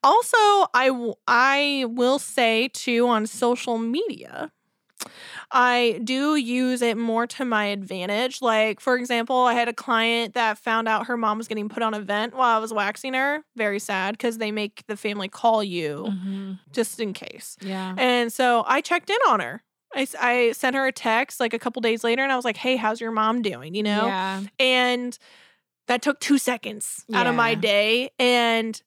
also, 0.04 0.38
I 0.74 0.88
w- 0.88 1.16
I 1.28 1.86
will 1.88 2.20
say 2.20 2.70
too 2.74 3.08
on 3.08 3.26
social 3.28 3.78
media, 3.78 4.52
I 5.52 6.00
do 6.04 6.36
use 6.36 6.82
it 6.82 6.98
more 6.98 7.28
to 7.28 7.46
my 7.46 7.66
advantage. 7.66 8.42
Like 8.42 8.80
for 8.80 8.96
example, 8.96 9.36
I 9.38 9.54
had 9.54 9.68
a 9.68 9.74
client 9.74 10.34
that 10.34 10.58
found 10.58 10.88
out 10.88 11.08
her 11.08 11.18
mom 11.18 11.38
was 11.38 11.48
getting 11.48 11.70
put 11.70 11.84
on 11.84 11.94
a 11.94 12.00
vent 12.00 12.34
while 12.36 12.56
I 12.58 12.60
was 12.60 12.74
waxing 12.74 13.14
her. 13.14 13.44
Very 13.56 13.80
sad 13.80 14.14
because 14.18 14.38
they 14.38 14.52
make 14.52 14.84
the 14.88 14.98
family 14.98 15.28
call 15.28 15.64
you 15.64 16.08
Mhm. 16.10 16.60
just 16.72 17.00
in 17.00 17.14
case. 17.14 17.58
Yeah. 17.62 17.96
And 17.98 18.32
so 18.34 18.64
I 18.68 18.82
checked 18.82 19.10
in 19.10 19.18
on 19.28 19.40
her. 19.40 19.64
I, 19.96 20.08
I 20.20 20.52
sent 20.52 20.76
her 20.76 20.86
a 20.88 20.92
text 20.92 21.40
like 21.40 21.54
a 21.54 21.60
couple 21.60 21.82
days 21.82 22.04
later 22.04 22.22
and 22.22 22.32
I 22.32 22.36
was 22.36 22.44
like, 22.46 22.58
hey, 22.58 22.76
how's 22.76 23.00
your 23.00 23.12
mom 23.12 23.42
doing? 23.42 23.76
You 23.76 23.84
know? 23.84 24.08
Yeah. 24.08 24.42
And 24.60 25.18
that 25.88 26.02
took 26.02 26.20
two 26.20 26.38
seconds 26.38 27.06
out 27.14 27.28
of 27.28 27.36
my 27.36 27.54
day. 27.56 28.10
And, 28.20 28.82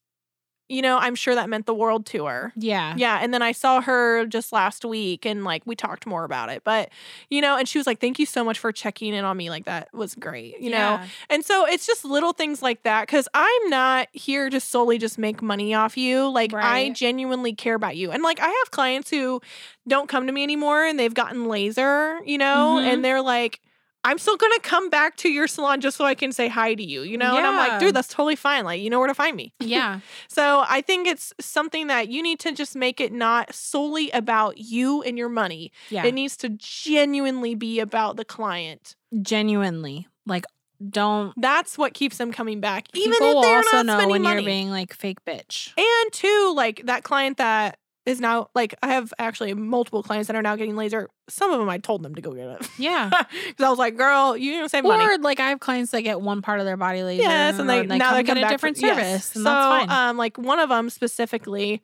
you 0.69 0.83
know, 0.83 0.99
I'm 0.99 1.15
sure 1.15 1.35
that 1.35 1.49
meant 1.49 1.67
the 1.67 1.75
world 1.75 2.05
to 2.07 2.27
her. 2.27 2.53
Yeah. 2.57 2.95
Yeah. 2.97 3.19
And 3.23 3.33
then 3.33 3.43
I 3.43 3.53
saw 3.53 3.81
her 3.81 4.27
just 4.27 4.53
last 4.53 4.85
week 4.85 5.25
and 5.25 5.45
like 5.45 5.63
we 5.65 5.75
talked 5.75 6.07
more 6.07 6.25
about 6.25 6.51
it. 6.51 6.63
But, 6.65 6.91
you 7.31 7.41
know, 7.41 7.57
and 7.57 7.69
she 7.69 7.79
was 7.79 7.87
like, 7.87 8.01
thank 8.01 8.19
you 8.19 8.27
so 8.27 8.45
much 8.45 8.59
for 8.59 8.71
checking 8.73 9.15
in 9.15 9.25
on 9.25 9.37
me. 9.37 9.49
Like 9.51 9.65
that 9.65 9.89
was 9.95 10.15
great, 10.15 10.61
you 10.61 10.71
know? 10.71 11.01
And 11.31 11.45
so 11.45 11.67
it's 11.67 11.87
just 11.87 12.05
little 12.05 12.33
things 12.33 12.63
like 12.63 12.83
that 12.83 13.03
because 13.07 13.29
I'm 13.35 13.71
not 13.71 14.09
here 14.13 14.51
to 14.51 14.61
solely 14.61 14.99
just 14.99 15.19
make 15.19 15.41
money 15.43 15.75
off 15.75 15.97
you. 15.97 16.29
Like, 16.29 16.53
I 16.55 16.91
genuinely 16.91 17.55
care 17.55 17.75
about 17.75 17.97
you. 17.97 18.11
And 18.11 18.23
like, 18.23 18.41
I 18.41 18.49
have 18.49 18.71
clients 18.71 19.11
who 19.11 19.41
don't 19.87 20.09
come 20.09 20.27
to 20.27 20.33
me 20.33 20.43
anymore 20.43 20.85
and 20.85 20.99
they've 20.99 21.15
gotten 21.15 21.47
laser, 21.47 22.19
you 22.25 22.37
know, 22.39 22.77
Mhm. 22.79 22.93
and 22.93 23.05
they're 23.05 23.23
like, 23.23 23.61
I'm 24.09 24.17
still 24.19 24.39
gonna 24.39 24.59
come 24.61 24.89
back 24.89 25.17
to 25.19 25.29
your 25.29 25.47
salon 25.47 25.83
just 25.83 25.99
so 25.99 26.07
I 26.07 26.15
can 26.15 26.33
say 26.33 26.49
hi 26.49 26.75
to 26.75 26.83
you, 26.83 27.03
you 27.03 27.19
know? 27.19 27.37
And 27.37 27.47
I'm 27.47 27.57
like, 27.57 27.79
dude, 27.79 27.95
that's 27.95 28.09
totally 28.09 28.37
fine. 28.37 28.65
Like, 28.65 28.81
you 28.81 28.89
know 28.89 28.99
where 28.99 29.09
to 29.09 29.15
find 29.15 29.37
me. 29.37 29.53
Yeah. 29.61 30.01
So 30.29 30.65
I 30.67 30.81
think 30.81 31.07
it's 31.07 31.35
something 31.39 31.89
that 31.89 32.09
you 32.09 32.23
need 32.23 32.39
to 32.41 32.53
just 32.53 32.75
make 32.75 33.03
it 33.03 33.13
not 33.13 33.55
solely 33.55 34.11
about 34.13 34.57
you 34.57 35.03
and 35.03 35.19
your 35.19 35.29
money. 35.29 35.73
Yeah. 35.91 36.07
It 36.07 36.15
needs 36.15 36.39
to 36.39 36.49
genuinely 36.49 37.55
be 37.55 37.79
about 37.81 38.17
the 38.17 38.25
client. 38.25 38.97
Genuinely. 39.21 40.09
Like 40.25 40.47
don't 40.91 41.35
That's 41.37 41.77
what 41.77 41.93
keeps 41.93 42.17
them 42.17 42.33
coming 42.33 42.61
back, 42.61 42.87
even 42.95 43.13
if 43.13 43.19
they're 43.19 43.57
also 43.57 43.77
not 43.77 43.87
know 43.87 43.93
spending 43.95 44.11
when 44.11 44.23
money. 44.23 44.43
you're 44.43 44.49
being 44.49 44.71
like 44.71 44.95
fake 44.95 45.23
bitch. 45.27 45.73
and 45.77 46.13
two, 46.13 46.53
like 46.57 46.87
that 46.87 47.03
client 47.03 47.37
that 47.37 47.79
is 48.09 48.21
now 48.21 48.49
like 48.55 48.75
I 48.83 48.89
have 48.95 49.13
actually 49.19 49.55
multiple 49.55 50.03
clients 50.03 50.27
that 50.29 50.37
are 50.37 50.43
now 50.43 50.57
getting 50.57 50.75
laser. 50.77 51.09
Some 51.29 51.53
of 51.53 51.59
them 51.59 51.69
I 51.69 51.79
told 51.79 52.03
them 52.03 52.15
to 52.15 52.23
go 52.23 52.33
get 52.33 52.49
it 52.61 52.69
Yeah. 52.79 53.11
because 53.47 53.65
I 53.65 53.69
was 53.71 53.79
like, 53.79 53.97
"Girl, 53.97 54.37
you 54.37 54.53
didn't 54.53 54.71
save 54.71 54.85
money." 54.85 55.05
Or 55.05 55.19
like 55.19 55.41
I 55.41 55.51
have 55.51 55.61
clients 55.61 55.91
that 55.93 56.03
get 56.03 56.21
one 56.21 56.43
part 56.43 56.59
of 56.61 56.67
their 56.67 56.77
body 56.77 57.03
laser. 57.03 57.23
Yes, 57.23 57.59
and 57.59 57.69
they 57.69 57.81
or 57.81 57.85
now 57.85 57.99
come 58.09 58.15
they 58.17 58.23
get 58.25 58.37
a 58.39 58.49
different 58.49 58.79
for, 58.79 58.87
yes. 58.87 58.97
service. 58.97 59.35
And 59.37 59.45
so, 59.45 59.51
that's 59.51 59.87
fine. 59.93 60.09
um, 60.11 60.17
like 60.17 60.39
one 60.39 60.59
of 60.59 60.69
them 60.71 60.91
specifically, 60.91 61.83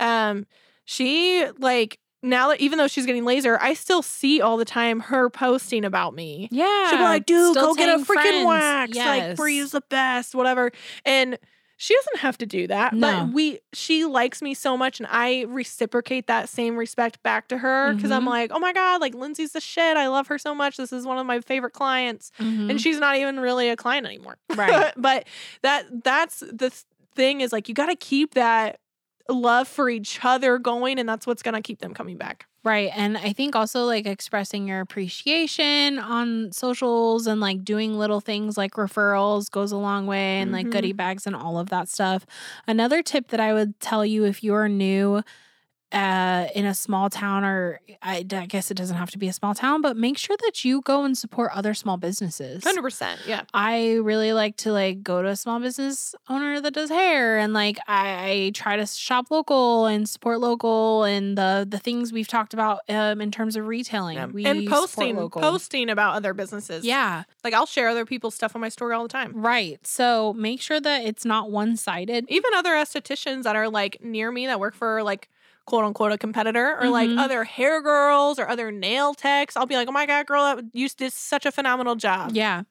um, 0.00 0.46
she 0.84 1.44
like 1.58 1.98
now 2.22 2.48
that 2.48 2.60
even 2.60 2.78
though 2.78 2.88
she's 2.88 3.04
getting 3.04 3.24
laser, 3.24 3.58
I 3.60 3.74
still 3.74 4.00
see 4.02 4.40
all 4.40 4.56
the 4.56 4.64
time 4.64 5.00
her 5.00 5.28
posting 5.28 5.84
about 5.84 6.14
me. 6.14 6.48
yeah. 6.50 6.88
She'll 6.88 6.98
be 6.98 7.04
like, 7.04 7.26
dude, 7.26 7.50
Still 7.54 7.66
go 7.66 7.74
get 7.74 7.88
a 7.90 8.02
freaking 8.02 8.06
friends. 8.06 8.46
wax. 8.46 8.96
Like, 8.96 9.22
Yes. 9.22 9.36
Bree's 9.36 9.70
the 9.72 9.82
best, 9.90 10.34
whatever. 10.34 10.72
And 11.04 11.38
she 11.76 11.94
doesn't 11.94 12.18
have 12.18 12.38
to 12.38 12.46
do 12.46 12.66
that. 12.68 12.92
No. 12.92 13.24
But 13.26 13.32
we 13.34 13.58
she 13.72 14.04
likes 14.04 14.40
me 14.42 14.54
so 14.54 14.76
much 14.76 15.00
and 15.00 15.08
I 15.10 15.42
reciprocate 15.48 16.26
that 16.28 16.48
same 16.48 16.76
respect 16.76 17.22
back 17.22 17.48
to 17.48 17.58
her 17.58 17.94
because 17.94 18.10
I'm 18.10 18.24
Mhm. 18.24 18.28
like, 18.28 18.50
oh 18.52 18.58
my 18.58 18.72
God, 18.72 19.00
like 19.00 19.14
Lindsay's 19.14 19.52
the 19.52 19.60
shit. 19.60 19.96
I 19.96 20.08
love 20.08 20.26
her 20.28 20.38
so 20.38 20.54
much. 20.54 20.76
This 20.76 20.92
is 20.92 21.04
one 21.06 21.18
of 21.18 21.26
my 21.26 21.40
favorite 21.40 21.72
clients. 21.72 22.30
Mhm. 22.38 22.70
And 22.70 22.80
she's 22.80 22.98
not 22.98 23.16
even 23.16 23.40
really 23.40 23.68
a 23.70 23.76
client 23.76 24.06
anymore. 24.06 24.36
Right. 24.54 24.92
but 24.96 25.26
that 25.62 26.04
that's 26.04 26.40
the 26.40 26.70
th- 26.70 26.84
thing 27.16 27.40
is 27.40 27.52
like 27.52 27.68
you 27.68 27.74
gotta 27.74 27.94
keep 27.96 28.34
that 28.34 28.80
love 29.28 29.68
for 29.68 29.88
each 29.88 30.20
other 30.24 30.58
going 30.58 30.98
and 30.98 31.08
that's 31.08 31.26
what's 31.26 31.42
gonna 31.42 31.62
keep 31.62 31.80
them 31.80 31.94
coming 31.94 32.16
back. 32.18 32.46
Right. 32.64 32.90
And 32.94 33.18
I 33.18 33.34
think 33.34 33.54
also 33.54 33.84
like 33.84 34.06
expressing 34.06 34.66
your 34.66 34.80
appreciation 34.80 35.98
on 35.98 36.50
socials 36.50 37.26
and 37.26 37.38
like 37.38 37.62
doing 37.62 37.98
little 37.98 38.20
things 38.20 38.56
like 38.56 38.72
referrals 38.72 39.50
goes 39.50 39.70
a 39.70 39.76
long 39.76 40.06
way 40.06 40.40
and 40.40 40.50
like 40.50 40.68
Mhm. 40.68 40.70
goodie 40.70 40.92
bags 40.94 41.26
and 41.26 41.36
all 41.36 41.58
of 41.58 41.68
that 41.68 41.90
stuff. 41.90 42.24
Another 42.66 43.02
tip 43.02 43.28
that 43.28 43.40
I 43.40 43.52
would 43.52 43.78
tell 43.80 44.04
you 44.06 44.24
if 44.24 44.42
you're 44.42 44.68
new 44.68 45.22
uh, 45.94 46.48
in 46.54 46.64
a 46.66 46.74
small 46.74 47.08
town, 47.08 47.44
or 47.44 47.80
I, 48.02 48.16
I 48.32 48.46
guess 48.46 48.70
it 48.70 48.74
doesn't 48.76 48.96
have 48.96 49.10
to 49.12 49.18
be 49.18 49.28
a 49.28 49.32
small 49.32 49.54
town, 49.54 49.80
but 49.80 49.96
make 49.96 50.18
sure 50.18 50.36
that 50.44 50.64
you 50.64 50.80
go 50.82 51.04
and 51.04 51.16
support 51.16 51.52
other 51.54 51.72
small 51.72 51.96
businesses. 51.96 52.64
Hundred 52.64 52.82
percent. 52.82 53.20
Yeah. 53.26 53.42
I 53.54 53.94
really 53.94 54.32
like 54.32 54.56
to 54.58 54.72
like 54.72 55.02
go 55.02 55.22
to 55.22 55.28
a 55.28 55.36
small 55.36 55.60
business 55.60 56.14
owner 56.28 56.60
that 56.60 56.74
does 56.74 56.90
hair 56.90 57.38
and 57.38 57.52
like 57.52 57.78
I, 57.86 58.30
I 58.46 58.50
try 58.54 58.76
to 58.76 58.86
shop 58.86 59.26
local 59.30 59.86
and 59.86 60.08
support 60.08 60.40
local 60.40 61.04
and 61.04 61.38
the 61.38 61.66
the 61.68 61.78
things 61.78 62.12
we've 62.12 62.28
talked 62.28 62.52
about 62.54 62.80
um 62.88 63.20
in 63.20 63.30
terms 63.30 63.54
of 63.56 63.66
retailing. 63.66 64.16
Yeah. 64.16 64.26
We 64.26 64.44
and 64.44 64.66
posting 64.68 65.16
local. 65.16 65.40
posting 65.40 65.88
about 65.90 66.14
other 66.16 66.34
businesses. 66.34 66.84
Yeah, 66.84 67.22
Like 67.44 67.54
I'll 67.54 67.66
share 67.66 67.88
other 67.88 68.04
people's 68.04 68.34
stuff 68.34 68.54
on 68.56 68.60
my 68.60 68.68
story 68.68 68.94
all 68.94 69.02
the 69.04 69.08
time. 69.08 69.32
right. 69.34 69.78
So 69.86 70.32
make 70.34 70.60
sure 70.60 70.80
that 70.80 71.04
it's 71.04 71.24
not 71.24 71.50
one 71.50 71.76
sided. 71.76 72.24
Even 72.28 72.52
other 72.54 72.70
estheticians 72.72 73.44
that 73.44 73.54
are 73.54 73.68
like 73.68 73.98
near 74.02 74.32
me 74.32 74.46
that 74.46 74.58
work 74.58 74.74
for 74.74 75.02
like 75.02 75.28
quote 75.66 75.84
unquote 75.84 76.12
a 76.12 76.18
competitor 76.18 76.76
or 76.80 76.88
like 76.88 77.08
Mhm. 77.08 77.18
other 77.18 77.44
hair 77.44 77.80
girls 77.82 78.38
or 78.38 78.48
other 78.48 78.70
nail 78.70 79.14
techs. 79.14 79.56
I'll 79.56 79.66
be 79.66 79.76
like, 79.76 79.88
oh 79.88 79.92
my 79.92 80.06
God, 80.06 80.26
girl, 80.26 80.56
that 80.56 80.64
you 80.72 80.88
did 80.90 81.12
such 81.12 81.46
a 81.46 81.52
phenomenal 81.52 81.94
job. 81.96 82.32
Yeah. 82.34 82.62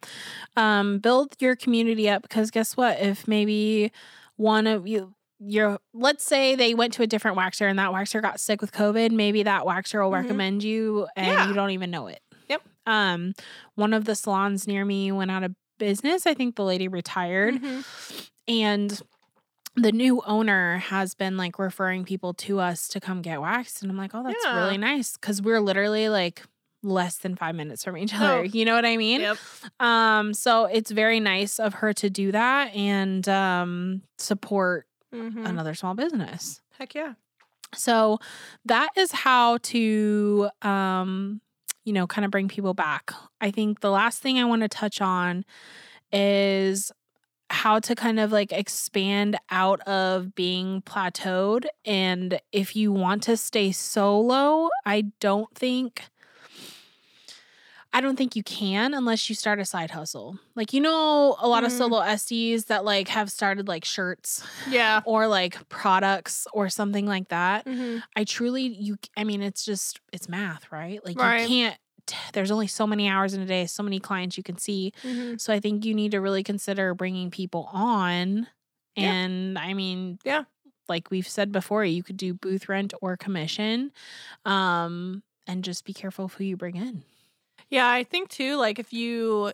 Um, 0.55 0.99
build 0.99 1.35
your 1.39 1.55
community 1.55 2.09
up 2.09 2.21
because 2.21 2.51
guess 2.51 2.77
what? 2.77 2.99
If 2.99 3.27
maybe 3.27 3.91
one 4.35 4.67
of 4.67 4.87
you 4.87 5.13
you're 5.45 5.77
let's 5.93 6.23
say 6.23 6.55
they 6.55 6.73
went 6.73 6.93
to 6.93 7.03
a 7.03 7.07
different 7.07 7.35
waxer 7.37 7.69
and 7.69 7.77
that 7.77 7.89
waxer 7.91 8.21
got 8.21 8.39
sick 8.39 8.61
with 8.61 8.71
COVID, 8.71 9.11
maybe 9.11 9.43
that 9.43 9.63
waxer 9.63 10.01
will 10.01 10.11
Mhm. 10.11 10.21
recommend 10.23 10.63
you 10.63 11.07
and 11.17 11.27
Yeah. 11.27 11.47
you 11.49 11.53
don't 11.53 11.71
even 11.71 11.91
know 11.91 12.07
it. 12.07 12.21
Yep. 12.47 12.61
Um, 12.85 13.33
one 13.75 13.93
of 13.93 14.05
the 14.05 14.15
salons 14.15 14.67
near 14.67 14.85
me 14.85 15.11
went 15.11 15.31
out 15.31 15.43
of 15.43 15.53
business. 15.79 16.25
I 16.25 16.33
think 16.33 16.55
the 16.55 16.63
lady 16.63 16.87
retired 16.87 17.55
Mhm. 17.55 17.83
and 18.47 19.01
the 19.75 19.91
new 19.91 20.21
owner 20.25 20.77
has 20.77 21.15
been 21.15 21.35
like 21.37 21.57
referring 21.57 22.03
people 22.05 22.33
to 22.35 22.59
us 22.59 22.87
to 22.89 22.99
come 22.99 23.21
get 23.21 23.41
waxed. 23.41 23.81
And 23.81 23.91
I'm 23.91 23.97
like, 23.97 24.11
oh, 24.13 24.23
that's 24.23 24.43
Yeah. 24.43 24.63
really 24.63 24.77
nice. 24.77 25.17
Cause 25.17 25.41
we're 25.41 25.59
literally 25.61 26.09
like 26.09 26.43
less 26.83 27.17
than 27.17 27.35
five 27.35 27.55
minutes 27.55 27.83
from 27.83 27.97
each 27.97 28.13
Oh. 28.13 28.17
other. 28.23 28.43
You 28.53 28.65
know 28.65 28.75
what 28.75 28.85
I 28.85 28.97
mean? 28.97 29.21
Yep. 29.21 29.37
Um, 29.79 30.33
so 30.33 30.65
it's 30.65 30.91
very 30.91 31.19
nice 31.19 31.57
of 31.59 31.75
her 31.75 31.93
to 31.93 32.09
do 32.09 32.31
that 32.33 32.73
and 32.75 33.27
um 33.29 34.01
support 34.17 34.85
Mhm. 35.13 35.47
another 35.47 35.73
small 35.73 35.93
business. 35.95 36.61
Heck 36.77 36.93
yeah. 36.93 37.13
So 37.73 38.19
that 38.65 38.89
is 38.95 39.11
how 39.11 39.57
to 39.63 40.49
um 40.61 41.41
you 41.85 41.93
know 41.93 42.05
kind 42.05 42.25
of 42.25 42.31
bring 42.31 42.47
people 42.47 42.73
back. 42.75 43.11
I 43.41 43.49
think 43.49 43.79
the 43.79 43.89
last 43.91 44.21
thing 44.21 44.37
I 44.37 44.45
want 44.45 44.61
to 44.61 44.67
touch 44.69 45.01
on 45.01 45.45
is 46.11 46.91
how 47.53 47.79
to 47.79 47.93
kind 47.95 48.19
of 48.19 48.31
like 48.31 48.51
expand 48.51 49.37
out 49.51 49.79
of 49.81 50.33
being 50.33 50.81
plateaued 50.81 51.65
and 51.85 52.39
if 52.51 52.75
you 52.75 52.91
want 52.91 53.21
to 53.23 53.37
stay 53.37 53.71
solo, 53.71 54.69
I 54.85 55.03
don't 55.19 55.53
think 55.55 56.01
I 57.95 58.01
don't 58.01 58.15
think 58.15 58.35
you 58.35 58.41
can 58.41 58.95
unless 58.95 59.29
you 59.29 59.35
start 59.35 59.59
a 59.59 59.65
side 59.65 59.91
hustle. 59.91 60.39
Like 60.55 60.73
you 60.73 60.81
know 60.81 61.35
a 61.39 61.47
lot 61.47 61.63
of 61.63 61.71
Mm. 61.71 61.77
solo 61.77 61.99
SDs 62.01 62.65
that 62.65 62.83
like 62.83 63.07
have 63.09 63.29
started 63.31 63.67
like 63.67 63.85
shirts 63.85 64.43
Yeah. 64.67 65.01
or 65.05 65.27
like 65.27 65.69
products 65.69 66.47
or 66.53 66.69
something 66.69 67.05
like 67.05 67.27
that. 67.29 67.65
Mhm. 67.65 68.01
I 68.15 68.23
truly 68.23 68.63
you 68.63 68.97
I 69.15 69.23
mean 69.23 69.43
it's 69.43 69.63
just 69.63 69.99
it's 70.11 70.27
math, 70.27 70.71
right? 70.71 71.05
Like 71.05 71.19
Right. 71.19 71.41
you 71.41 71.47
can't 71.47 71.77
there's 72.33 72.51
only 72.51 72.67
so 72.67 72.85
many 72.87 73.07
hours 73.07 73.33
in 73.33 73.41
a 73.41 73.45
day, 73.45 73.65
so 73.65 73.83
many 73.83 73.99
clients 73.99 74.37
you 74.37 74.43
can 74.43 74.57
see. 74.57 74.93
Mhm. 75.03 75.39
So 75.39 75.53
I 75.53 75.59
think 75.59 75.85
you 75.85 75.93
need 75.93 76.11
to 76.11 76.21
really 76.21 76.43
consider 76.43 76.93
bringing 76.93 77.31
people 77.31 77.69
on 77.71 78.47
Yeah. 78.95 79.11
and 79.11 79.57
I 79.57 79.73
mean 79.73 80.19
Yeah. 80.23 80.43
like 80.89 81.09
we've 81.11 81.27
said 81.27 81.51
before, 81.51 81.85
you 81.85 82.03
could 82.03 82.17
do 82.17 82.33
booth 82.33 82.69
rent 82.69 82.93
or 83.01 83.17
commission. 83.17 83.91
Um 84.45 85.23
and 85.47 85.63
just 85.63 85.83
be 85.85 85.93
careful 85.93 86.25
of 86.25 86.33
who 86.35 86.43
you 86.45 86.55
bring 86.57 86.75
in. 86.77 87.03
Yeah, 87.69 87.89
I 87.89 88.03
think 88.03 88.29
too, 88.29 88.55
like 88.57 88.79
if 88.79 88.93
you 88.93 89.51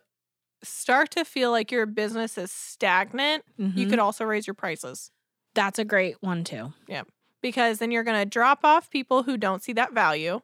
start 0.63 1.11
to 1.11 1.23
feel 1.25 1.51
like 1.51 1.71
your 1.71 1.85
business 1.85 2.37
is 2.37 2.51
stagnant, 2.51 3.43
you 3.57 3.85
Mhm. 3.87 3.89
could 3.89 3.99
also 3.99 4.25
raise 4.25 4.45
your 4.47 4.53
prices 4.55 5.11
That's 5.55 5.79
a 5.79 5.85
great 5.85 6.21
one 6.21 6.43
too. 6.43 6.73
Yeah. 6.87 7.03
Because 7.41 7.79
then 7.79 7.91
you're 7.91 8.03
going 8.03 8.19
to 8.19 8.25
drop 8.25 8.59
off 8.63 8.89
people 8.89 9.23
who 9.23 9.35
don't 9.37 9.63
see 9.63 9.73
that 9.73 9.93
value. 9.93 10.41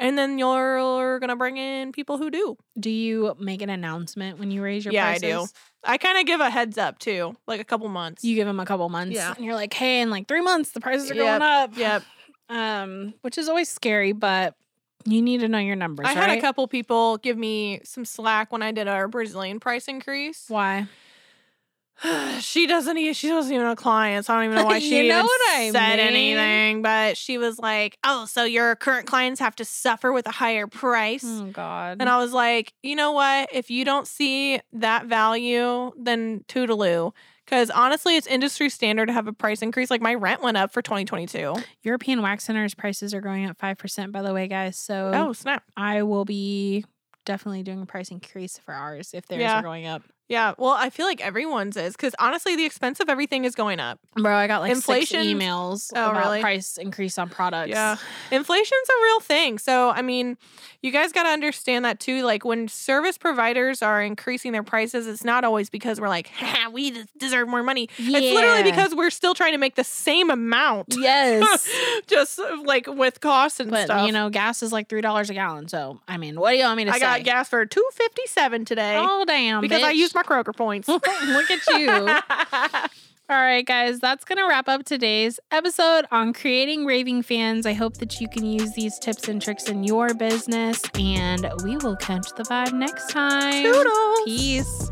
And 0.00 0.16
then 0.18 0.38
you're 0.38 1.20
to 1.20 1.36
bring 1.36 1.56
in 1.56 1.92
people 1.92 2.18
who 2.18 2.30
do. 2.30 2.56
Do 2.78 2.90
you 2.90 3.36
make 3.38 3.62
an 3.62 3.70
announcement 3.70 4.38
when 4.38 4.50
you 4.50 4.62
raise 4.62 4.84
your 4.84 4.92
prices? 4.92 5.22
Yeah, 5.22 5.38
I 5.38 5.42
do. 5.44 5.46
I 5.84 5.96
kind 5.98 6.18
of 6.18 6.26
give 6.26 6.40
a 6.40 6.50
heads 6.50 6.76
up 6.78 6.98
too, 6.98 7.36
like 7.46 7.60
a 7.60 7.64
couple 7.64 7.88
months. 7.88 8.24
You 8.24 8.34
give 8.34 8.46
them 8.46 8.60
a 8.60 8.66
couple 8.66 8.88
months, 8.88 9.14
Yeah. 9.14 9.34
and 9.34 9.44
you're 9.44 9.54
like, 9.54 9.72
"Hey, 9.72 10.00
in 10.00 10.10
like 10.10 10.26
three 10.26 10.40
months, 10.42 10.70
the 10.72 10.80
prices 10.80 11.10
are 11.10 11.14
Yep, 11.14 11.24
going 11.24 11.42
up." 11.42 11.76
Yep. 11.76 12.02
um, 12.50 13.14
which 13.22 13.38
is 13.38 13.48
always 13.48 13.68
scary, 13.68 14.12
but 14.12 14.54
you 15.04 15.22
need 15.22 15.40
to 15.40 15.48
know 15.48 15.58
your 15.58 15.76
numbers. 15.76 16.06
I 16.06 16.12
had 16.12 16.30
a 16.36 16.40
couple 16.40 16.66
people 16.68 17.16
give 17.18 17.38
me 17.38 17.80
some 17.84 18.04
slack 18.04 18.52
when 18.52 18.62
I 18.62 18.72
did 18.72 18.88
our 18.88 19.08
Brazilian 19.08 19.60
price 19.60 19.86
increase. 19.88 20.44
Why? 20.48 20.86
she 22.40 22.66
doesn't 22.66 22.96
even 22.96 23.12
she 23.14 23.32
wasn't 23.32 23.54
even 23.54 23.66
a 23.66 23.76
client, 23.76 24.24
so 24.26 24.32
I 24.34 24.36
don't 24.36 24.44
even 24.52 24.56
know 24.56 24.64
why 24.64 24.78
she 24.80 25.08
know 25.08 25.26
even 25.58 25.72
said 25.72 25.96
mean. 25.96 26.36
anything. 26.36 26.82
But 26.82 27.16
she 27.16 27.36
was 27.38 27.58
like, 27.58 27.98
"Oh, 28.04 28.26
so 28.26 28.44
your 28.44 28.74
current 28.76 29.06
clients 29.06 29.40
have 29.40 29.54
to 29.56 29.64
suffer 29.64 30.12
with 30.12 30.26
a 30.26 30.30
higher 30.30 30.66
price." 30.66 31.24
Oh 31.26 31.50
God. 31.52 31.98
And 32.00 32.08
I 32.08 32.18
was 32.18 32.32
like, 32.32 32.72
you 32.82 32.96
know 32.96 33.12
what? 33.12 33.50
If 33.52 33.70
you 33.70 33.84
don't 33.84 34.06
see 34.06 34.60
that 34.72 35.06
value, 35.06 35.92
then 35.98 36.44
toodaloo. 36.48 37.12
Because 37.44 37.68
honestly, 37.70 38.16
it's 38.16 38.28
industry 38.28 38.68
standard 38.70 39.06
to 39.06 39.12
have 39.12 39.26
a 39.26 39.32
price 39.32 39.60
increase. 39.60 39.90
Like 39.90 40.00
my 40.00 40.14
rent 40.14 40.40
went 40.40 40.56
up 40.56 40.72
for 40.72 40.82
2022. 40.82 41.54
European 41.82 42.22
wax 42.22 42.44
centers 42.44 42.74
prices 42.74 43.12
are 43.12 43.20
going 43.20 43.46
up 43.46 43.58
five 43.58 43.76
percent, 43.76 44.12
by 44.12 44.22
the 44.22 44.32
way, 44.32 44.46
guys. 44.48 44.76
So 44.78 45.10
Oh, 45.12 45.32
snap. 45.32 45.64
I 45.76 46.02
will 46.04 46.24
be 46.24 46.84
definitely 47.26 47.62
doing 47.62 47.82
a 47.82 47.86
price 47.86 48.10
increase 48.10 48.56
for 48.58 48.72
ours 48.72 49.10
if 49.12 49.26
theirs 49.26 49.40
Yeah. 49.42 49.58
are 49.58 49.62
going 49.62 49.86
up. 49.86 50.02
Yeah. 50.30 50.54
Well, 50.56 50.70
I 50.70 50.88
feel 50.90 51.04
like 51.06 51.20
everyone's 51.20 51.76
is 51.76 51.92
because 51.94 52.14
honestly, 52.18 52.56
the 52.56 52.64
expense 52.64 53.00
of 53.00 53.08
everything 53.10 53.44
is 53.44 53.54
going 53.54 53.80
up. 53.80 53.98
Bro, 54.14 54.34
I 54.34 54.46
got 54.46 54.60
like 54.62 54.70
Inflation- 54.72 55.22
six 55.22 55.34
emails 55.44 55.92
Oh, 55.94 56.10
about 56.12 56.24
really? 56.24 56.40
price 56.40 56.78
increase 56.78 57.18
on 57.18 57.28
products. 57.28 57.70
Yeah. 57.70 57.96
Inflation's 58.30 58.88
a 58.88 59.02
real 59.02 59.20
thing. 59.20 59.58
So, 59.58 59.90
I 59.90 60.02
mean, 60.02 60.38
you 60.82 60.92
guys 60.92 61.12
got 61.12 61.24
to 61.24 61.28
understand 61.30 61.84
that 61.84 62.00
too. 62.00 62.22
Like 62.22 62.44
when 62.44 62.68
service 62.68 63.18
providers 63.18 63.82
are 63.82 64.00
increasing 64.00 64.52
their 64.52 64.62
prices, 64.62 65.06
it's 65.06 65.24
not 65.24 65.44
always 65.44 65.68
because 65.68 66.00
we're 66.00 66.08
like, 66.08 66.28
ha, 66.36 66.70
we 66.72 67.04
deserve 67.18 67.48
more 67.48 67.62
money. 67.62 67.88
It's 67.98 68.08
literally 68.34 68.62
because 68.62 68.94
we're 68.94 69.10
still 69.10 69.34
trying 69.34 69.52
to 69.52 69.58
make 69.58 69.74
the 69.74 69.84
same 69.84 70.30
amount. 70.30 70.94
Yes. 70.96 71.68
Just 72.06 72.38
uh, 72.38 72.56
like 72.64 72.86
with 72.86 73.20
costs 73.20 73.58
and 73.60 73.70
but 73.70 73.86
stuff. 73.86 74.06
you 74.06 74.12
know, 74.12 74.30
gas 74.30 74.62
is 74.62 74.72
like 74.72 74.88
three 74.88 75.00
dollars 75.00 75.28
a 75.28 75.34
gallon. 75.34 75.66
So 75.68 76.00
I 76.06 76.16
mean, 76.18 76.38
what 76.38 76.52
do 76.52 76.56
you 76.58 76.64
want 76.64 76.76
me 76.76 76.84
to 76.84 76.92
I 76.92 76.98
say? 76.98 77.04
I 77.06 77.18
got 77.18 77.24
gas 77.24 77.48
for 77.48 77.66
two 77.66 77.84
fifty 77.92 78.22
seven 78.26 78.64
today 78.64 78.96
Oh 78.98 79.24
damn! 79.26 79.60
because 79.60 79.82
I 79.82 79.92
bitch. 79.92 79.96
used 79.96 80.14
my 80.20 80.42
Kroger 80.42 80.56
points. 80.56 80.88
Look 80.88 81.50
at 81.50 81.66
you. 81.78 81.90
All 83.30 83.36
right, 83.36 83.64
guys, 83.64 84.00
that's 84.00 84.24
going 84.24 84.38
to 84.38 84.46
wrap 84.48 84.68
up 84.68 84.84
today's 84.84 85.38
episode 85.52 86.04
on 86.10 86.32
creating 86.32 86.84
raving 86.84 87.22
fans. 87.22 87.64
I 87.64 87.74
hope 87.74 87.98
that 87.98 88.20
you 88.20 88.28
can 88.28 88.44
use 88.44 88.72
these 88.74 88.98
tips 88.98 89.28
and 89.28 89.40
tricks 89.40 89.68
in 89.68 89.84
your 89.84 90.14
business, 90.14 90.82
and 90.98 91.48
we 91.62 91.76
will 91.76 91.96
catch 91.96 92.28
the 92.36 92.42
vibe 92.42 92.72
next 92.72 93.10
time. 93.10 93.62
Toodles. 93.62 94.20
Peace. 94.24 94.90